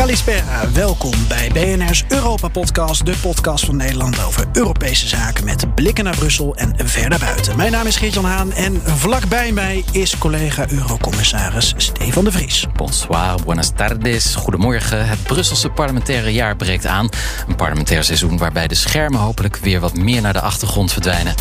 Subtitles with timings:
[0.00, 3.06] Kalispera, welkom bij BNR's Europa-podcast.
[3.06, 7.56] De podcast van Nederland over Europese zaken met blikken naar Brussel en verder buiten.
[7.56, 12.66] Mijn naam is Geert-Jan Haan en vlakbij mij is collega-eurocommissaris Stefan de Vries.
[12.76, 15.08] Bonsoir, buenas tardes, goedemorgen.
[15.08, 17.08] Het Brusselse parlementaire jaar breekt aan.
[17.48, 21.34] Een parlementair seizoen waarbij de schermen hopelijk weer wat meer naar de achtergrond verdwijnen.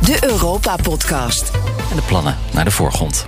[0.00, 1.50] De Europa-podcast.
[1.90, 3.26] En de plannen naar de voorgrond.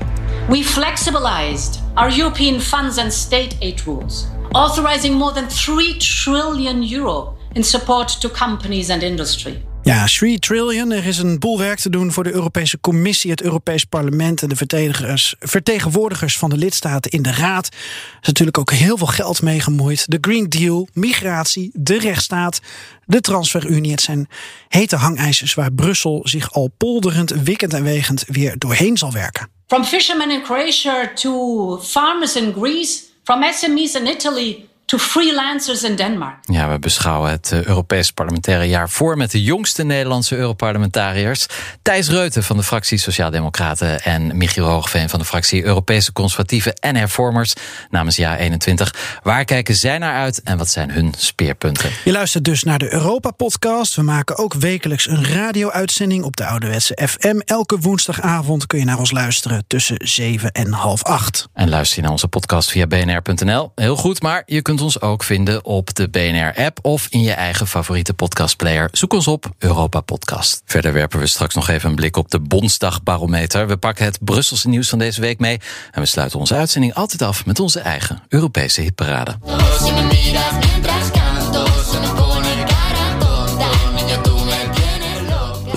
[0.49, 7.37] We flexibilized our European funds and state aid rules, authorizing more than 3 trillion euro
[7.53, 9.63] in support to companies and industry.
[9.83, 10.91] Ja, 3 trillion.
[10.91, 14.49] Er is een boel werk te doen voor de Europese Commissie, het Europees Parlement en
[14.49, 17.67] de vertegenwoordigers, vertegenwoordigers van de lidstaten in de Raad.
[17.67, 20.11] Er is natuurlijk ook heel veel geld mee gemoeid.
[20.11, 22.61] De Green Deal, migratie, de rechtsstaat,
[23.07, 23.91] de transferunie.
[23.91, 24.29] Het zijn
[24.69, 29.49] hete hangijzers waar Brussel zich al polderend, wikkend en wegend weer doorheen zal werken.
[29.67, 35.97] From fishermen in Croatia to farmers in Greece, from SMEs in Italy to freelancers in
[35.97, 36.37] Denmark.
[36.41, 41.47] Ja, we beschouwen het uh, Europees parlementaire jaar voor met de jongste Nederlandse Europarlementariërs.
[41.83, 46.97] Thijs Reuten van de fractie Sociaaldemocraten en Michiel Hoogveen van de fractie Europese Conservatieven en
[46.97, 47.55] Hervormers
[47.91, 49.19] namens jaar 21.
[49.23, 51.91] Waar kijken zij naar uit en wat zijn hun speerpunten?
[52.05, 53.95] Je luistert dus naar de Europa-podcast.
[53.95, 57.39] We maken ook wekelijks een radio-uitzending op de ouderwetse FM.
[57.45, 61.49] Elke woensdagavond kun je naar ons luisteren tussen 7 en half 8.
[61.55, 63.73] En luister je naar onze podcast via bnr.nl.
[63.75, 67.67] Heel goed, maar je kunt ons ook vinden op de BNR-app of in je eigen
[67.67, 68.89] favoriete podcastplayer.
[68.93, 70.63] Zoek ons op Europa Podcast.
[70.65, 73.69] Verder werpen we straks nog even een blik op de Bondsdagbarometer.
[73.69, 75.61] We pakken het Brusselse nieuws van deze week mee.
[75.91, 79.37] En we sluiten onze uitzending altijd af met onze eigen Europese hitparade.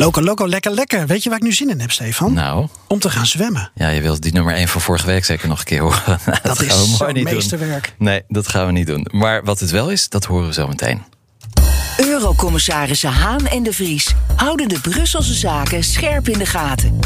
[0.02, 1.08] Loco, loco, lekker, lekker.
[1.08, 2.34] Weet je waar ik nu zin in heb, Stefan?
[2.34, 2.68] Nou?
[2.88, 3.72] Om te gaan zwemmen.
[3.76, 6.02] Ja, je wilt die nummer 1 van vorige week zeker nog een keer horen.
[6.26, 7.94] Dat, dat is zo'n meesterwerk.
[7.98, 8.08] Doen.
[8.08, 9.08] Nee, dat gaan we niet doen.
[9.12, 11.04] Maar wat het wel is, dat horen we zo meteen.
[11.98, 17.00] Eurocommissarissen Haan en de Vries houden de Brusselse zaken scherp in de gaten.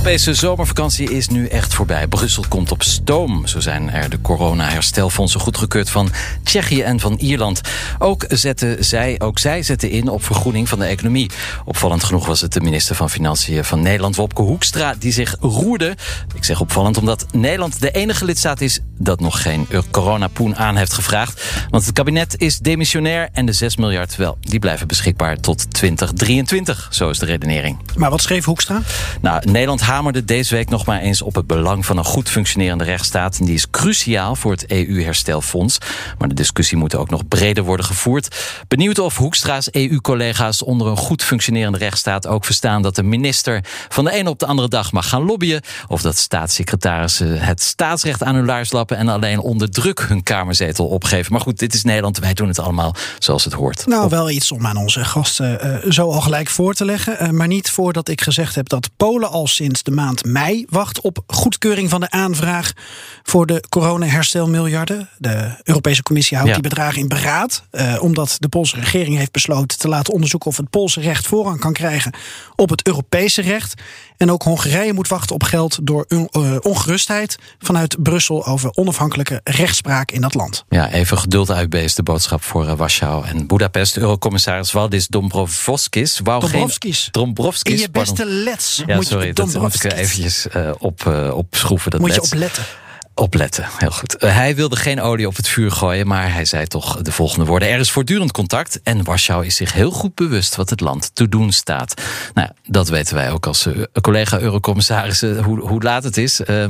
[0.00, 2.06] De Europese zomervakantie is nu echt voorbij.
[2.06, 3.46] Brussel komt op stoom.
[3.46, 6.10] Zo zijn er de corona-herstelfondsen goedgekeurd van
[6.42, 7.60] Tsjechië en van Ierland.
[7.98, 11.30] Ook, zetten zij, ook zij zetten in op vergroening van de economie.
[11.64, 15.96] Opvallend genoeg was het de minister van Financiën van Nederland, Wopke Hoekstra, die zich roerde.
[16.34, 20.92] Ik zeg opvallend omdat Nederland de enige lidstaat is dat nog geen coronapoen aan heeft
[20.92, 21.44] gevraagd.
[21.70, 26.88] Want het kabinet is demissionair en de 6 miljard, wel, die blijven beschikbaar tot 2023.
[26.90, 27.78] Zo is de redenering.
[27.96, 28.80] Maar wat schreef Hoekstra?
[29.20, 32.84] Nou, Nederland hamerde deze week nog maar eens op het belang van een goed functionerende
[32.84, 33.38] rechtsstaat.
[33.38, 35.78] En die is cruciaal voor het EU-herstelfonds.
[36.18, 38.36] Maar de discussie moet ook nog breder worden gevoerd.
[38.68, 44.04] Benieuwd of Hoekstra's EU-collega's onder een goed functionerende rechtsstaat ook verstaan dat de minister van
[44.04, 45.62] de ene op de andere dag mag gaan lobbyen.
[45.88, 50.86] Of dat staatssecretarissen het staatsrecht aan hun laars lappen en alleen onder druk hun kamerzetel
[50.86, 51.32] opgeven.
[51.32, 52.18] Maar goed, dit is Nederland.
[52.18, 53.86] Wij doen het allemaal zoals het hoort.
[53.86, 57.16] Nou, wel iets om aan onze gasten uh, zo al gelijk voor te leggen.
[57.22, 61.00] Uh, maar niet voordat ik gezegd heb dat Polen al sinds de maand mei wacht
[61.00, 62.72] op goedkeuring van de aanvraag
[63.22, 65.08] voor de corona-herstelmiljarden.
[65.18, 66.60] De Europese Commissie houdt ja.
[66.60, 70.56] die bedragen in beraad, uh, omdat de Poolse regering heeft besloten te laten onderzoeken of
[70.56, 72.12] het Poolse recht voorrang kan krijgen
[72.56, 73.82] op het Europese recht.
[74.20, 80.10] En ook Hongarije moet wachten op geld door uh, ongerustheid vanuit Brussel over onafhankelijke rechtspraak
[80.10, 80.64] in dat land.
[80.68, 83.96] Ja, even geduld uitbeest de boodschap voor uh, Warschau en Budapest.
[83.96, 87.02] Eurocommissaris Valdis Dombrovskis wou Dombrovskis.
[87.02, 87.74] geen Dombrovskis.
[87.74, 91.36] In je beste lets ja, moet sorry, je dat moet ik eventjes uh, op, uh,
[91.36, 91.90] opschroeven.
[91.90, 92.64] Dat moet je opletten.
[93.20, 94.24] Opletten, heel goed.
[94.24, 97.44] Uh, hij wilde geen olie op het vuur gooien, maar hij zei toch de volgende
[97.44, 97.68] woorden.
[97.68, 101.28] Er is voortdurend contact en Warschau is zich heel goed bewust wat het land te
[101.28, 102.02] doen staat.
[102.34, 106.40] Nou, dat weten wij ook als uh, collega-eurocommissarissen, hoe, hoe laat het is.
[106.40, 106.64] Uh,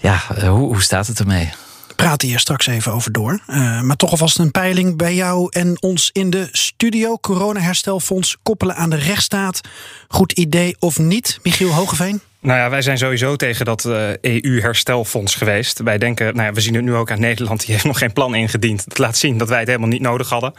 [0.00, 1.50] ja, hoe, hoe staat het ermee?
[1.96, 3.40] praten hier straks even over door.
[3.82, 7.18] Maar toch alvast een peiling bij jou en ons in de studio.
[7.18, 9.60] Corona-herstelfonds koppelen aan de rechtsstaat.
[10.08, 12.20] Goed idee of niet, Michiel Hogeveen?
[12.40, 15.78] Nou ja, wij zijn sowieso tegen dat uh, EU-herstelfonds geweest.
[15.78, 18.12] Wij denken, nou ja, we zien het nu ook aan Nederland, die heeft nog geen
[18.12, 18.88] plan ingediend.
[18.88, 20.52] Dat laat zien dat wij het helemaal niet nodig hadden.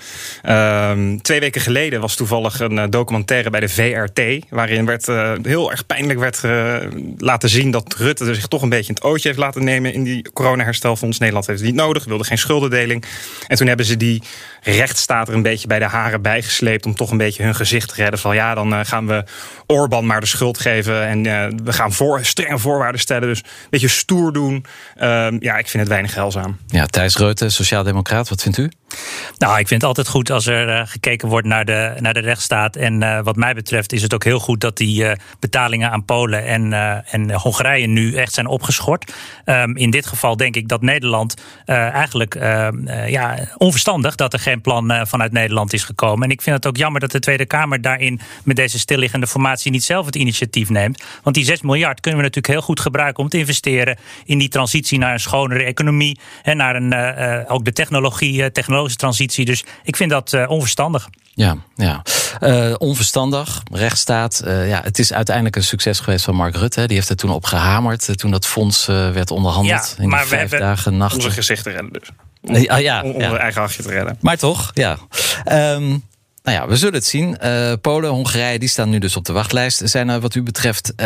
[0.46, 0.92] Uh,
[1.22, 5.72] twee weken geleden was toevallig een uh, documentaire bij de VRT, waarin werd uh, heel
[5.72, 6.42] erg pijnlijk werd
[7.18, 10.32] laten zien dat Rutte zich toch een beetje het ootje heeft laten nemen in die
[10.32, 11.20] corona-herstelfonds.
[11.20, 13.06] Nederland heeft het niet nodig, wilde geen schuldendeling.
[13.48, 14.24] En toen hebben ze die
[14.62, 17.96] rechtsstaat er een beetje bij de haren bijgesleept om toch een beetje hun gezicht te
[17.96, 18.20] redden.
[18.20, 19.24] Van ja, dan gaan we
[19.66, 21.24] Orbán maar de schuld geven en
[21.64, 23.28] we gaan voor, strenge voorwaarden stellen.
[23.28, 24.66] Dus een beetje stoer doen.
[24.98, 26.58] Uh, ja, ik vind het weinig heilzaam.
[26.68, 28.70] Ja, Thijs Reuten, Sociaaldemocraat, wat vindt u?
[29.38, 32.20] Nou, ik vind het altijd goed als er uh, gekeken wordt naar de, naar de
[32.20, 32.76] rechtsstaat.
[32.76, 36.06] En uh, wat mij betreft is het ook heel goed dat die uh, betalingen aan
[36.06, 36.74] Polen en,
[37.06, 39.14] en Hongarije nu echt zijn opgeschort.
[39.46, 41.34] Um, in dit geval denk ik dat Nederland
[41.66, 42.34] eigenlijk
[43.08, 46.24] ja, onverstandig dat er geen plan vanuit Nederland is gekomen.
[46.24, 49.72] En ik vind het ook jammer dat de Tweede Kamer daarin met deze stilliggende formatie
[49.72, 51.04] niet zelf het initiatief neemt.
[51.24, 54.50] Want die 6 miljard kunnen we natuurlijk heel goed gebruiken om te investeren in die
[54.50, 59.46] transitie naar een schonere economie en naar een, ook de technologie, technologische transitie.
[59.46, 61.10] Dus ik vind dat uh, onverstandig.
[61.34, 62.02] Ja, ja.
[62.42, 64.42] Uh, onverstandig, rechtsstaat.
[64.46, 66.88] Uh, ja, het is uiteindelijk een succes geweest van Mark Rutte.
[66.88, 69.94] Die heeft er toen op gehamerd toen dat fonds werd onderhandeld.
[69.98, 71.18] Ja, in maar vijf dagen nachten.
[71.18, 72.10] Onze gezichten redden dus.
[72.42, 74.18] Om, ah, ja, om onze eigen hachje te redden.
[74.22, 74.98] Maar toch, ja.
[75.52, 76.04] Um,
[76.44, 77.38] nou ja, we zullen het zien.
[77.44, 79.82] Uh, Polen, Hongarije, die staan nu dus op de wachtlijst.
[79.84, 81.06] Zijn er wat u betreft, uh,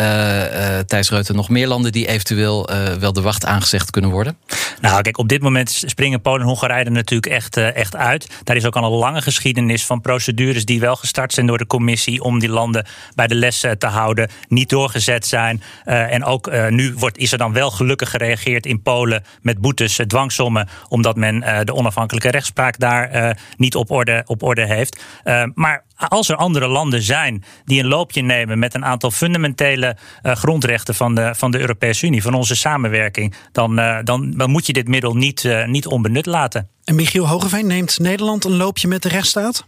[0.86, 4.36] Thijs Reuten, nog meer landen die eventueel wel de wacht aangezegd kunnen worden?
[4.80, 8.28] Nou, kijk, op dit moment springen Polen en Hongarije er natuurlijk echt, echt uit.
[8.44, 11.66] Daar is ook al een lange geschiedenis van procedures die wel gestart zijn door de
[11.66, 15.62] commissie om die landen bij de les te houden, niet doorgezet zijn.
[15.84, 20.68] en ook nu wordt, is er dan wel gelukkig gereageerd in Polen met boetes, dwangsommen,
[20.88, 25.02] omdat men de onafhankelijke rechtspraak daar niet op orde, op orde heeft.
[25.34, 29.96] Uh, maar als er andere landen zijn die een loopje nemen met een aantal fundamentele
[30.22, 34.50] uh, grondrechten van de, van de Europese Unie, van onze samenwerking, dan, uh, dan, dan
[34.50, 36.68] moet je dit middel niet, uh, niet onbenut laten.
[36.84, 39.66] En Michiel Hogeveen neemt Nederland een loopje met de rechtsstaat?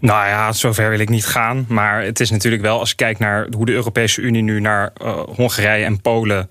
[0.00, 1.64] Nou ja, zover wil ik niet gaan.
[1.68, 4.92] Maar het is natuurlijk wel, als je kijkt naar hoe de Europese Unie nu naar
[5.34, 6.50] Hongarije en Polen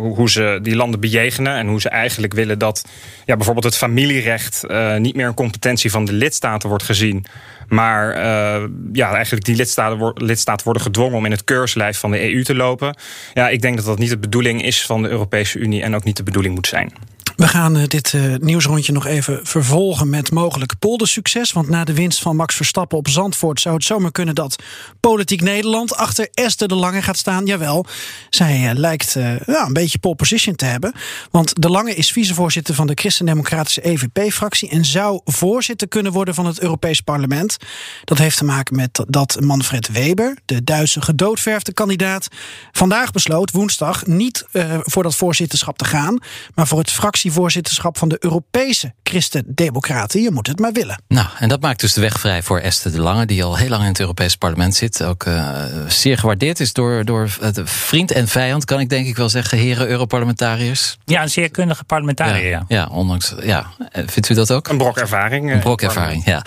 [0.00, 2.84] hoe ze die landen bejegenen en hoe ze eigenlijk willen dat
[3.24, 7.24] ja, bijvoorbeeld het familierecht uh, niet meer een competentie van de lidstaten wordt gezien.
[7.68, 12.34] Maar uh, ja, eigenlijk die lidstaten, lidstaten worden gedwongen om in het keurslijf van de
[12.34, 12.96] EU te lopen.
[13.34, 16.04] Ja, ik denk dat dat niet de bedoeling is van de Europese Unie en ook
[16.04, 16.92] niet de bedoeling moet zijn.
[17.40, 21.52] We gaan uh, dit uh, nieuwsrondje nog even vervolgen met mogelijk poldersucces.
[21.52, 24.62] Want na de winst van Max Verstappen op Zandvoort zou het zomaar kunnen dat
[25.00, 27.46] Politiek Nederland achter Esther de Lange gaat staan.
[27.46, 27.86] Jawel,
[28.30, 30.92] zij uh, lijkt een beetje pole position te hebben.
[31.30, 36.46] Want de Lange is vicevoorzitter van de Christen-Democratische EVP-fractie en zou voorzitter kunnen worden van
[36.46, 37.56] het Europees Parlement.
[38.04, 42.28] Dat heeft te maken met dat Manfred Weber, de Duitse gedoodverfde kandidaat,
[42.72, 44.46] vandaag besloot, woensdag, niet
[44.80, 46.18] voor dat voorzitterschap te gaan,
[46.54, 50.22] maar voor het fractie voorzitterschap van de Europese Christen-Democraten.
[50.22, 51.02] Je moet het maar willen.
[51.08, 53.68] Nou, en dat maakt dus de weg vrij voor Esther de Lange, die al heel
[53.68, 55.02] lang in het Europese parlement zit.
[55.04, 55.48] Ook uh,
[55.88, 57.28] zeer gewaardeerd is door, door
[57.64, 60.98] vriend en vijand, kan ik denk ik wel zeggen, heren Europarlementariërs.
[61.04, 62.50] Ja, een zeer kundige parlementariër.
[62.50, 62.88] Ja, ja.
[62.90, 63.34] ondanks.
[63.42, 63.66] Ja.
[63.92, 64.68] Eh, vindt u dat ook?
[64.68, 65.52] Een brok ervaring.
[65.52, 66.42] Een brok ervaring, ja.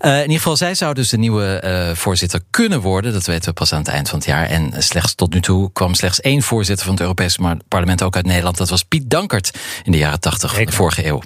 [0.00, 3.12] Uh, in ieder geval, zij zou dus de nieuwe uh, voorzitter kunnen worden.
[3.12, 4.46] Dat weten we pas aan het eind van het jaar.
[4.46, 8.26] En slechts tot nu toe kwam slechts één voorzitter van het Europese parlement ook uit
[8.26, 8.56] Nederland.
[8.56, 11.22] Dat was Piet Dankert in de jaren 80 van de vorige eeuw.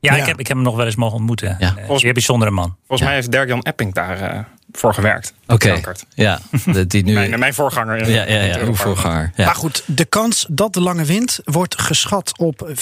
[0.00, 1.56] Ja, ja, Ik, heb, ik heb hem nog wel eens mogen ontmoeten.
[1.58, 1.74] Ja.
[1.90, 2.76] Uh, zeer bijzondere man.
[2.86, 4.40] Volgens mij heeft Dirk-Jan Epping daar uh,
[4.72, 5.32] voor gewerkt.
[5.46, 5.94] Oké, okay.
[6.14, 6.40] ja.
[6.86, 7.12] Die nu...
[7.28, 7.96] mijn, mijn voorganger.
[7.96, 9.32] In, ja, ja, ja, uw voorganger.
[9.34, 9.44] Ja.
[9.44, 12.72] Maar goed, de kans dat de lange wind wordt geschat op 50-50.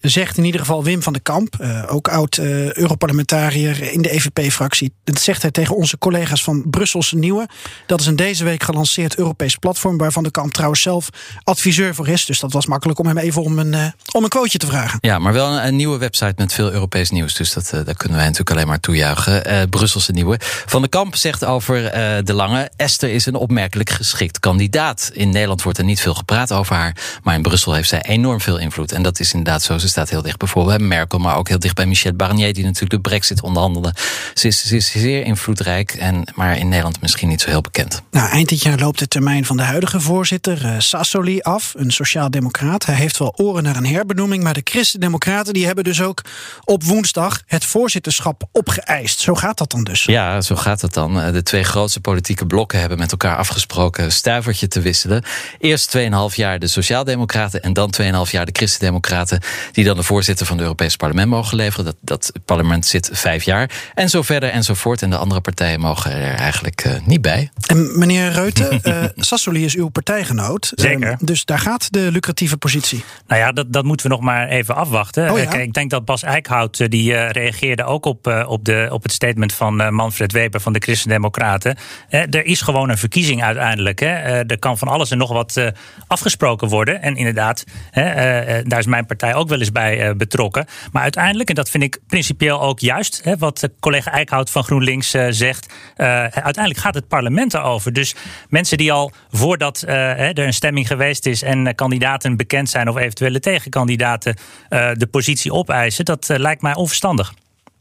[0.00, 4.10] Zegt in ieder geval Wim van den Kamp, uh, ook oud uh, Europarlementariër in de
[4.10, 4.92] EVP-fractie.
[5.04, 7.48] Dat zegt hij tegen onze collega's van Brusselse Nieuwe.
[7.86, 9.98] Dat is een deze week gelanceerd Europees platform...
[9.98, 11.08] waarvan de Kamp trouwens zelf
[11.44, 12.24] adviseur voor is.
[12.24, 14.98] Dus dat was makkelijk om hem even om een, uh, om een quoteje te vragen.
[15.00, 17.34] Ja, maar wel een, een, nieuwe website met veel Europees nieuws.
[17.34, 19.68] Dus dat, daar kunnen wij natuurlijk alleen maar toejuichen.
[19.68, 20.36] Brusselse Nieuwe.
[20.66, 22.70] Van den Kamp zegt over uh, De Lange.
[22.76, 25.10] Esther is een opmerkelijk geschikt kandidaat.
[25.12, 26.96] In Nederland wordt er niet veel gepraat over haar.
[27.22, 28.92] Maar in Brussel heeft zij enorm veel invloed.
[28.92, 29.78] En dat is inderdaad zo.
[29.78, 31.18] Ze staat heel dicht bijvoorbeeld bij Merkel.
[31.18, 32.52] Maar ook heel dicht bij Michel Barnier.
[32.52, 33.94] Die natuurlijk de brexit onderhandelde.
[34.34, 35.94] Ze is, ze is zeer invloedrijk.
[35.94, 38.02] En, maar in Nederland misschien niet zo heel bekend.
[38.10, 41.72] Nou, eind dit jaar loopt de termijn van de huidige voorzitter uh, Sassoli af.
[41.76, 42.86] Een sociaal-democraat.
[42.86, 44.42] Hij heeft wel oren naar een herbenoeming.
[44.42, 46.22] Maar de christen-democraten die hebben dus ook
[46.64, 49.20] op woensdag het voorzitterschap opgeëist.
[49.20, 50.04] Zo gaat dat dan dus.
[50.04, 51.20] Ja, zo gaat het dan.
[51.20, 55.22] Eh, de twee grootste politieke blokken hebben met elkaar afgesproken stuivertje te wisselen.
[55.58, 59.40] Eerst 2,5 jaar de Sociaaldemocraten en dan 2,5 jaar de Christendemocraten,
[59.72, 61.84] die dan de voorzitter van het Europees Parlement mogen leveren.
[61.84, 63.70] Dat, dat parlement zit vijf jaar.
[63.94, 65.02] En zo verder en zo voort.
[65.02, 67.50] En de andere partijen mogen er eigenlijk uh, niet bij.
[67.66, 70.72] En meneer Reuten, uh, Sassoli is uw partijgenoot.
[70.74, 71.10] Zeker.
[71.10, 73.04] Uh, dus daar gaat de lucratieve positie.
[73.26, 75.30] Nou ja, dat, dat moeten we nog maar even afwachten.
[75.30, 75.44] Oh ja?
[75.44, 79.52] Kijk, ik denk dat Bas Eickhout, die reageerde ook op, op, de, op het statement
[79.52, 81.76] van Manfred Weber van de Christendemocraten
[82.08, 84.00] er is gewoon een verkiezing uiteindelijk.
[84.00, 85.66] Er kan van alles en nog wat eh,
[86.06, 87.02] afgesproken worden.
[87.02, 90.66] En inderdaad, eh, eh, daar is mijn partij ook wel eens bij betrokken.
[90.92, 95.72] Maar uiteindelijk, en dat vind ik principieel ook juist, wat collega Eickhout van GroenLinks zegt.
[95.96, 97.92] uiteindelijk gaat het parlement erover.
[97.92, 98.14] Dus
[98.48, 103.40] mensen die al voordat er een stemming geweest is en kandidaten bekend zijn of eventuele
[103.40, 104.36] tegenkandidaten
[104.68, 107.32] de positie opeisen, dat lijkt mij onverstandig.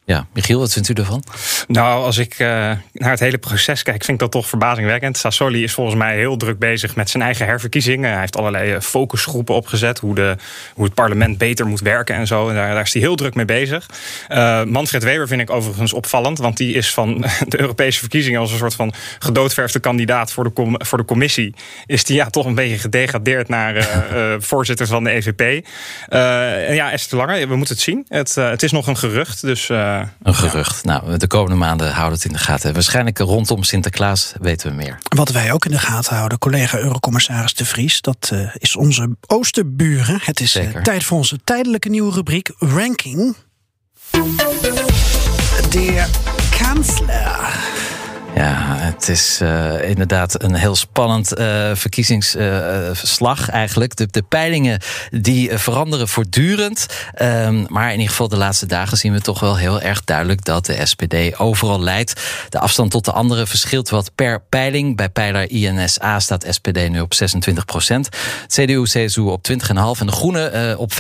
[0.03, 1.24] Ja, Michiel, wat vindt u ervan?
[1.67, 2.48] Nou, als ik uh,
[2.93, 5.17] naar het hele proces kijk, vind ik dat toch verbazingwekkend.
[5.17, 8.12] Sassoli is volgens mij heel druk bezig met zijn eigen herverkiezingen.
[8.12, 10.36] Hij heeft allerlei eh, focusgroepen opgezet, hoe, de,
[10.74, 12.50] hoe het parlement beter moet werken en zo.
[12.50, 13.89] En daar, daar is hij heel druk mee bezig.
[14.29, 18.51] Uh, Manfred Weber vind ik overigens opvallend, want die is van de Europese verkiezingen als
[18.51, 21.53] een soort van gedoodverfde kandidaat voor de, com voor de commissie.
[21.86, 25.65] Is die ja toch een beetje gedegradeerd naar uh, voorzitter van de EVP.
[26.10, 28.05] en ja, Esther Lange, we moeten het zien.
[28.08, 29.70] Het, het is nog een gerucht, dus
[30.24, 30.84] een gerucht.
[30.84, 32.74] Nou, de komende maanden houden het in de gaten.
[32.74, 34.98] Waarschijnlijk rondom Sinterklaas weten we meer.
[35.16, 39.16] Wat wij ook in de gaten houden, collega Eurocommissaris De Vries, dat uh, is onze
[39.28, 40.20] oosterburen.
[40.24, 43.36] Het is uh, tijd voor onze tijdelijke nieuwe rubriek Ranking.
[45.70, 46.06] De
[46.58, 47.91] kansler.
[48.36, 53.96] Ja, het is uh, inderdaad een heel spannend uh, verkiezingsverslag uh, eigenlijk.
[53.96, 56.86] De, de, peilingen die veranderen voortdurend.
[57.22, 60.46] Um, maar in ieder geval de laatste dagen zien we toch wel heel erg duidelijk
[60.46, 62.22] dat de SPD overal leidt.
[62.50, 64.98] De afstand tot de anderen verschilt wat per peiling.
[64.98, 68.10] Bij peiler INSA staat SPD nu op 26 procent.
[68.48, 69.56] CDU, CSU op 20,5
[70.00, 70.98] en de Groenen op 15,5.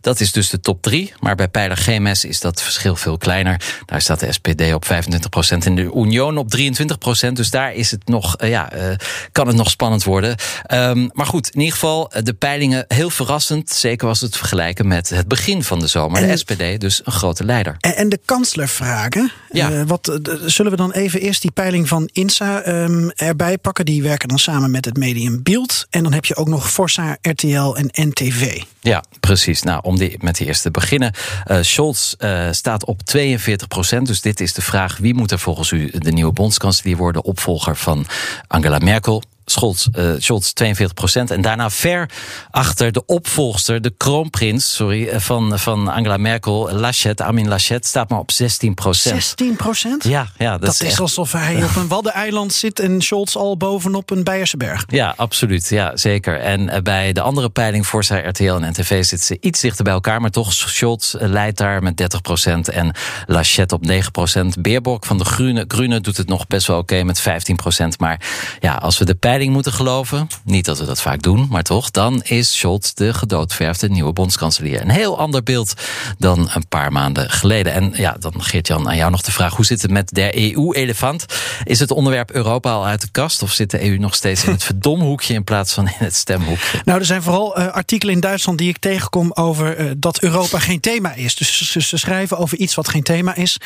[0.00, 1.12] Dat is dus de top 3.
[1.20, 3.60] Maar bij peiler GMS is dat verschil veel kleiner.
[3.84, 7.36] Daar staat de SPD op 25 procent en de Union op 23 procent.
[7.36, 8.94] Dus daar is het nog, uh, ja, uh,
[9.32, 10.36] kan het nog spannend worden.
[10.72, 13.70] Um, maar goed, in ieder geval de peilingen heel verrassend.
[13.70, 16.22] Zeker als we het vergelijken met het begin van de zomer.
[16.22, 17.76] En, de SPD dus een grote leider.
[17.80, 19.32] En, en de kansler vragen.
[19.50, 19.70] Ja.
[19.70, 23.84] Uh, wat, zullen we dan even eerst die peiling van INSA um, erbij pakken?
[23.84, 25.86] Die werken dan samen met het medium Beeld.
[25.90, 28.62] En dan heb je ook nog Forza, RTL en NTV.
[28.80, 29.62] Ja, precies.
[29.62, 31.12] Nou, om die, met die eerste te beginnen.
[31.46, 32.14] Uh, Scholz
[32.50, 34.06] staat op 42 procent.
[34.06, 37.24] Dus dit is de vraag: wie moet er volgens u de nieuwe bondskanselier worden?
[37.24, 38.06] Opvolger van
[38.46, 39.22] Angela Merkel.
[39.50, 41.30] Scholz, uh, Scholz 42 procent.
[41.30, 42.10] En daarna ver
[42.50, 48.18] achter de opvolgster, de kroonprins sorry, van, van Angela Merkel, Laschet, Amin Laschet, staat maar
[48.18, 49.14] op 16 procent.
[49.14, 50.04] 16 procent?
[50.04, 54.10] Ja, ja, dat, dat is, alsof hij op een waddeneiland zit en Scholz al bovenop
[54.10, 54.84] een Beierse berg.
[54.86, 55.68] Ja, absoluut.
[55.68, 56.40] Ja, zeker.
[56.40, 60.20] En bij de andere peiling, Forza, RTL en NTV, zitten ze iets dichter bij elkaar.
[60.20, 62.94] Maar toch, Scholz leidt daar met 30 procent en
[63.26, 64.62] Laschet op 9 procent.
[64.62, 67.98] Beerbock van de Groene, Groene doet het nog best wel oké okay met 15 procent.
[68.00, 68.20] Maar
[68.60, 71.90] ja, als we de peiling moeten geloven, niet dat we dat vaak doen, maar toch,
[71.90, 74.80] dan is Scholz de gedoodverfde nieuwe bondskanselier.
[74.80, 75.72] Een heel ander beeld
[76.18, 77.72] dan een paar maanden geleden.
[77.72, 81.26] En ja, dan Geert-Jan, aan jou nog de vraag: hoe zit het met de EU-elefant?
[81.64, 84.52] Is het onderwerp Europa al uit de kast of zit de EU nog steeds in
[84.52, 86.80] het verdomhoekje in plaats van in het stemhoekje?
[86.84, 90.58] Nou, er zijn vooral uh, artikelen in Duitsland die ik tegenkom over uh, dat Europa
[90.58, 91.36] geen thema is.
[91.36, 93.60] Dus ze, ze schrijven over iets wat geen thema is.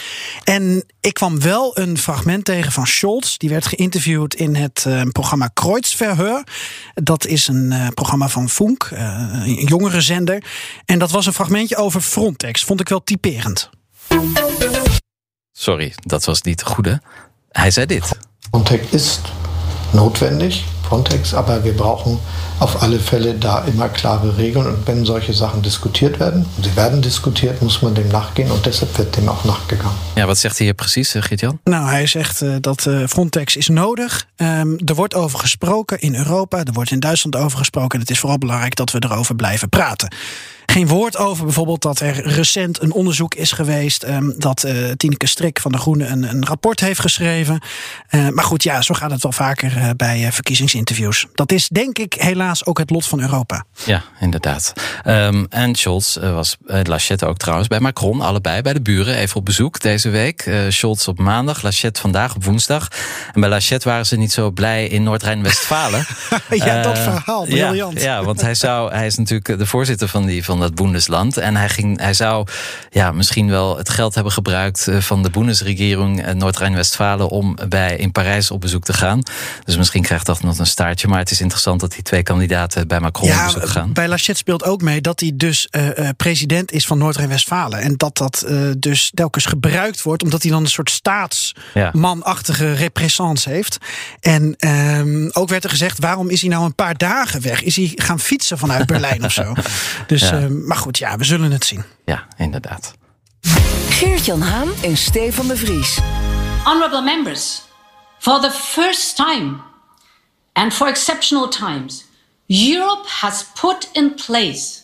[0.45, 3.37] En ik kwam wel een fragment tegen van Scholz.
[3.37, 6.45] Die werd geïnterviewd in het uh, programma Kreuzverheur.
[6.95, 8.99] Dat is een uh, programma van Funk, uh,
[9.33, 10.45] een jongere zender.
[10.85, 12.65] En dat was een fragmentje over Frontex.
[12.65, 13.71] Vond ik wel typerend.
[15.53, 17.03] Sorry, dat was niet het goede.
[17.51, 18.19] Hij zei dit.
[18.51, 19.21] Frontex is
[19.93, 22.19] notwendig, Frontex, aber wir brauchen
[22.59, 24.67] auf alle Fälle da immer klare Regeln.
[24.67, 28.51] Und wenn solche Sachen diskutiert werden, und sie werden diskutiert, muss man dem nachgehen.
[28.51, 29.97] Und deshalb wird dem auch nachgegangen.
[30.17, 31.61] Ja, wat zegt hij hier precies, Geert-Jan?
[31.65, 34.27] Nou, hij zegt uh, dat uh, Frontex is nodig.
[34.37, 37.95] Um, er wordt over gesproken in Europa, er wordt in Duitsland over gesproken.
[37.95, 40.09] En het is vooral belangrijk dat we erover blijven praten
[40.67, 44.05] geen woord over bijvoorbeeld dat er recent een onderzoek is geweest.
[44.05, 47.63] Um, dat uh, Tineke Strik van de Groenen een, een rapport heeft geschreven.
[48.11, 51.27] Uh, maar goed, ja, zo gaat het wel vaker uh, bij verkiezingsinterviews.
[51.35, 53.65] Dat is denk ik helaas ook het lot van Europa.
[53.85, 54.73] Ja, inderdaad.
[55.07, 59.45] Um, en Scholz was, Laschet ook trouwens, bij Macron, allebei bij de buren, even op
[59.45, 60.51] bezoek deze week.
[60.69, 62.89] Scholz op maandag, Laschet vandaag op woensdag.
[63.33, 66.07] En bij Laschet waren ze niet zo blij in Noord-Rijn-Westfalen.
[66.51, 68.01] ja, dat verhaal, briljant.
[68.01, 70.45] Ja, ja, want hij, zou, hij is natuurlijk de voorzitter van die.
[70.53, 71.37] Van dat Bundesland.
[71.37, 72.47] En hij, ging, hij zou
[72.91, 78.51] ja, misschien wel het geld hebben gebruikt van de Bundesregering Noord-Rijn-Westfalen om bij, in Parijs
[78.51, 79.23] op bezoek te gaan.
[79.65, 81.09] Dus misschien krijgt dat nog een staartje.
[81.09, 83.93] Maar het is interessant dat die twee kandidaten bij Macron ja, op bezoek gaan.
[83.93, 87.79] Bij Laschet speelt ook mee dat hij dus uh, uh, president is van Noord-Rijn-Westfalen.
[87.79, 92.75] En dat dat uh, dus telkens gebruikt wordt, omdat hij dan een soort staatsmanachtige ja.
[92.75, 93.79] repressance heeft.
[94.21, 97.63] En um, ook werd er gezegd, waarom is hij nou een paar dagen weg?
[97.63, 99.53] Is hij gaan fietsen vanuit Berlijn of zo?
[100.07, 100.42] Dus ja.
[100.43, 101.85] Um, maar goed, ja, we zullen het zien.
[102.05, 102.93] Ja, inderdaad.
[103.89, 105.99] Geert-Jan Haan en Stefan de Vries.
[106.65, 107.63] Honorable members,
[108.19, 109.61] for the first time
[110.53, 112.05] and for exceptional times,
[112.47, 114.83] Europe has put in place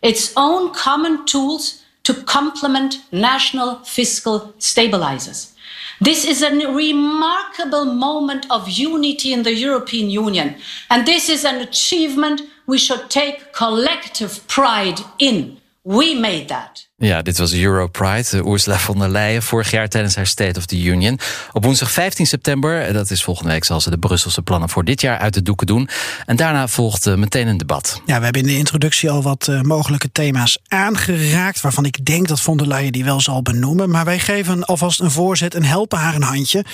[0.00, 5.52] its own common tools to complement national fiscal stabilizers.
[6.00, 10.56] This is a remarkable moment of unity in the European Union,
[10.88, 15.58] and this is an achievement we should take collective pride in.
[15.82, 16.88] We made that.
[16.96, 18.42] Ja, dit was Europride.
[18.46, 21.18] Ursula von der Leyen vorig jaar tijdens haar State of the Union.
[21.52, 25.00] Op woensdag 15 september, dat is volgende week, zal ze de Brusselse plannen voor dit
[25.00, 25.88] jaar uit de doeken doen.
[26.26, 28.00] En daarna volgt uh, meteen een debat.
[28.06, 31.60] Ja, we hebben in de introductie al wat uh, mogelijke thema's aangeraakt.
[31.60, 33.90] Waarvan ik denk dat von der Leyen die wel zal benoemen.
[33.90, 36.64] Maar wij geven alvast een voorzet en helpen haar een handje.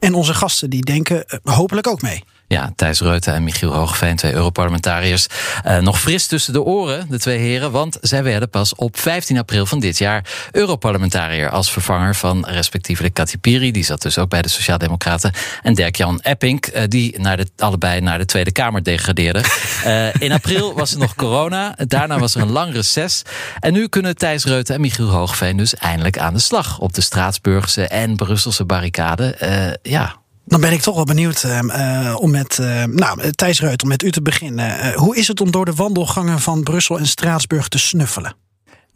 [0.00, 2.22] En onze gasten die denken uh, hopelijk ook mee.
[2.48, 5.26] Ja, Thijs Reuten en Michiel Hoogveen, twee Europarlementariërs.
[5.66, 7.70] Uh, nog fris tussen de oren, de twee heren.
[7.70, 11.50] Want zij werden pas op 15 april van dit jaar Europarlementariër.
[11.50, 13.72] Als vervanger van respectievelijk Kati Piri.
[13.72, 15.32] Die zat dus ook bij de Sociaaldemocraten.
[15.62, 19.44] En Dirk-Jan Epping, uh, die naar de, allebei naar de Tweede Kamer degradeerde.
[19.86, 21.76] Uh, in april was er nog corona.
[21.86, 23.22] Daarna was er een lang reces.
[23.60, 26.78] En nu kunnen Thijs Reuten en Michiel Hoogveen dus eindelijk aan de slag.
[26.78, 29.36] Op de Straatsburgse en Brusselse barricade.
[29.82, 30.16] ja,
[30.48, 34.02] dan ben ik toch wel benieuwd uh, om met uh, nou, Thijs Reut, om met
[34.02, 34.86] u te beginnen.
[34.86, 38.34] Uh, hoe is het om door de wandelgangen van Brussel en Straatsburg te snuffelen?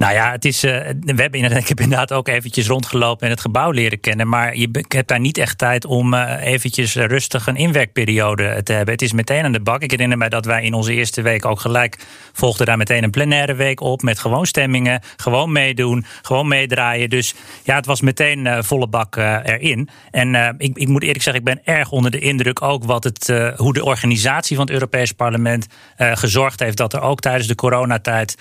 [0.03, 3.33] Nou ja, het is, uh, we hebben inderdaad, ik heb inderdaad ook eventjes rondgelopen en
[3.33, 4.29] het gebouw leren kennen.
[4.29, 8.95] Maar je hebt daar niet echt tijd om uh, eventjes rustig een inwerkperiode te hebben.
[8.95, 9.83] Het is meteen aan de bak.
[9.83, 11.99] Ik herinner me dat wij in onze eerste week ook gelijk
[12.33, 14.03] volgden daar meteen een plenaire week op.
[14.03, 17.11] Met gewoon stemmingen, gewoon meedoen, gewoon meedraaien.
[17.11, 19.89] Dus ja, het was meteen uh, volle bak erin.
[20.11, 23.33] En ik, ik, moet eerlijk zeggen, ik ben erg onder de indruk ook wat het,
[23.57, 25.67] hoe de organisatie van het Europees Parlement
[25.97, 28.39] gezorgd heeft dat er ook tijdens de coronatijd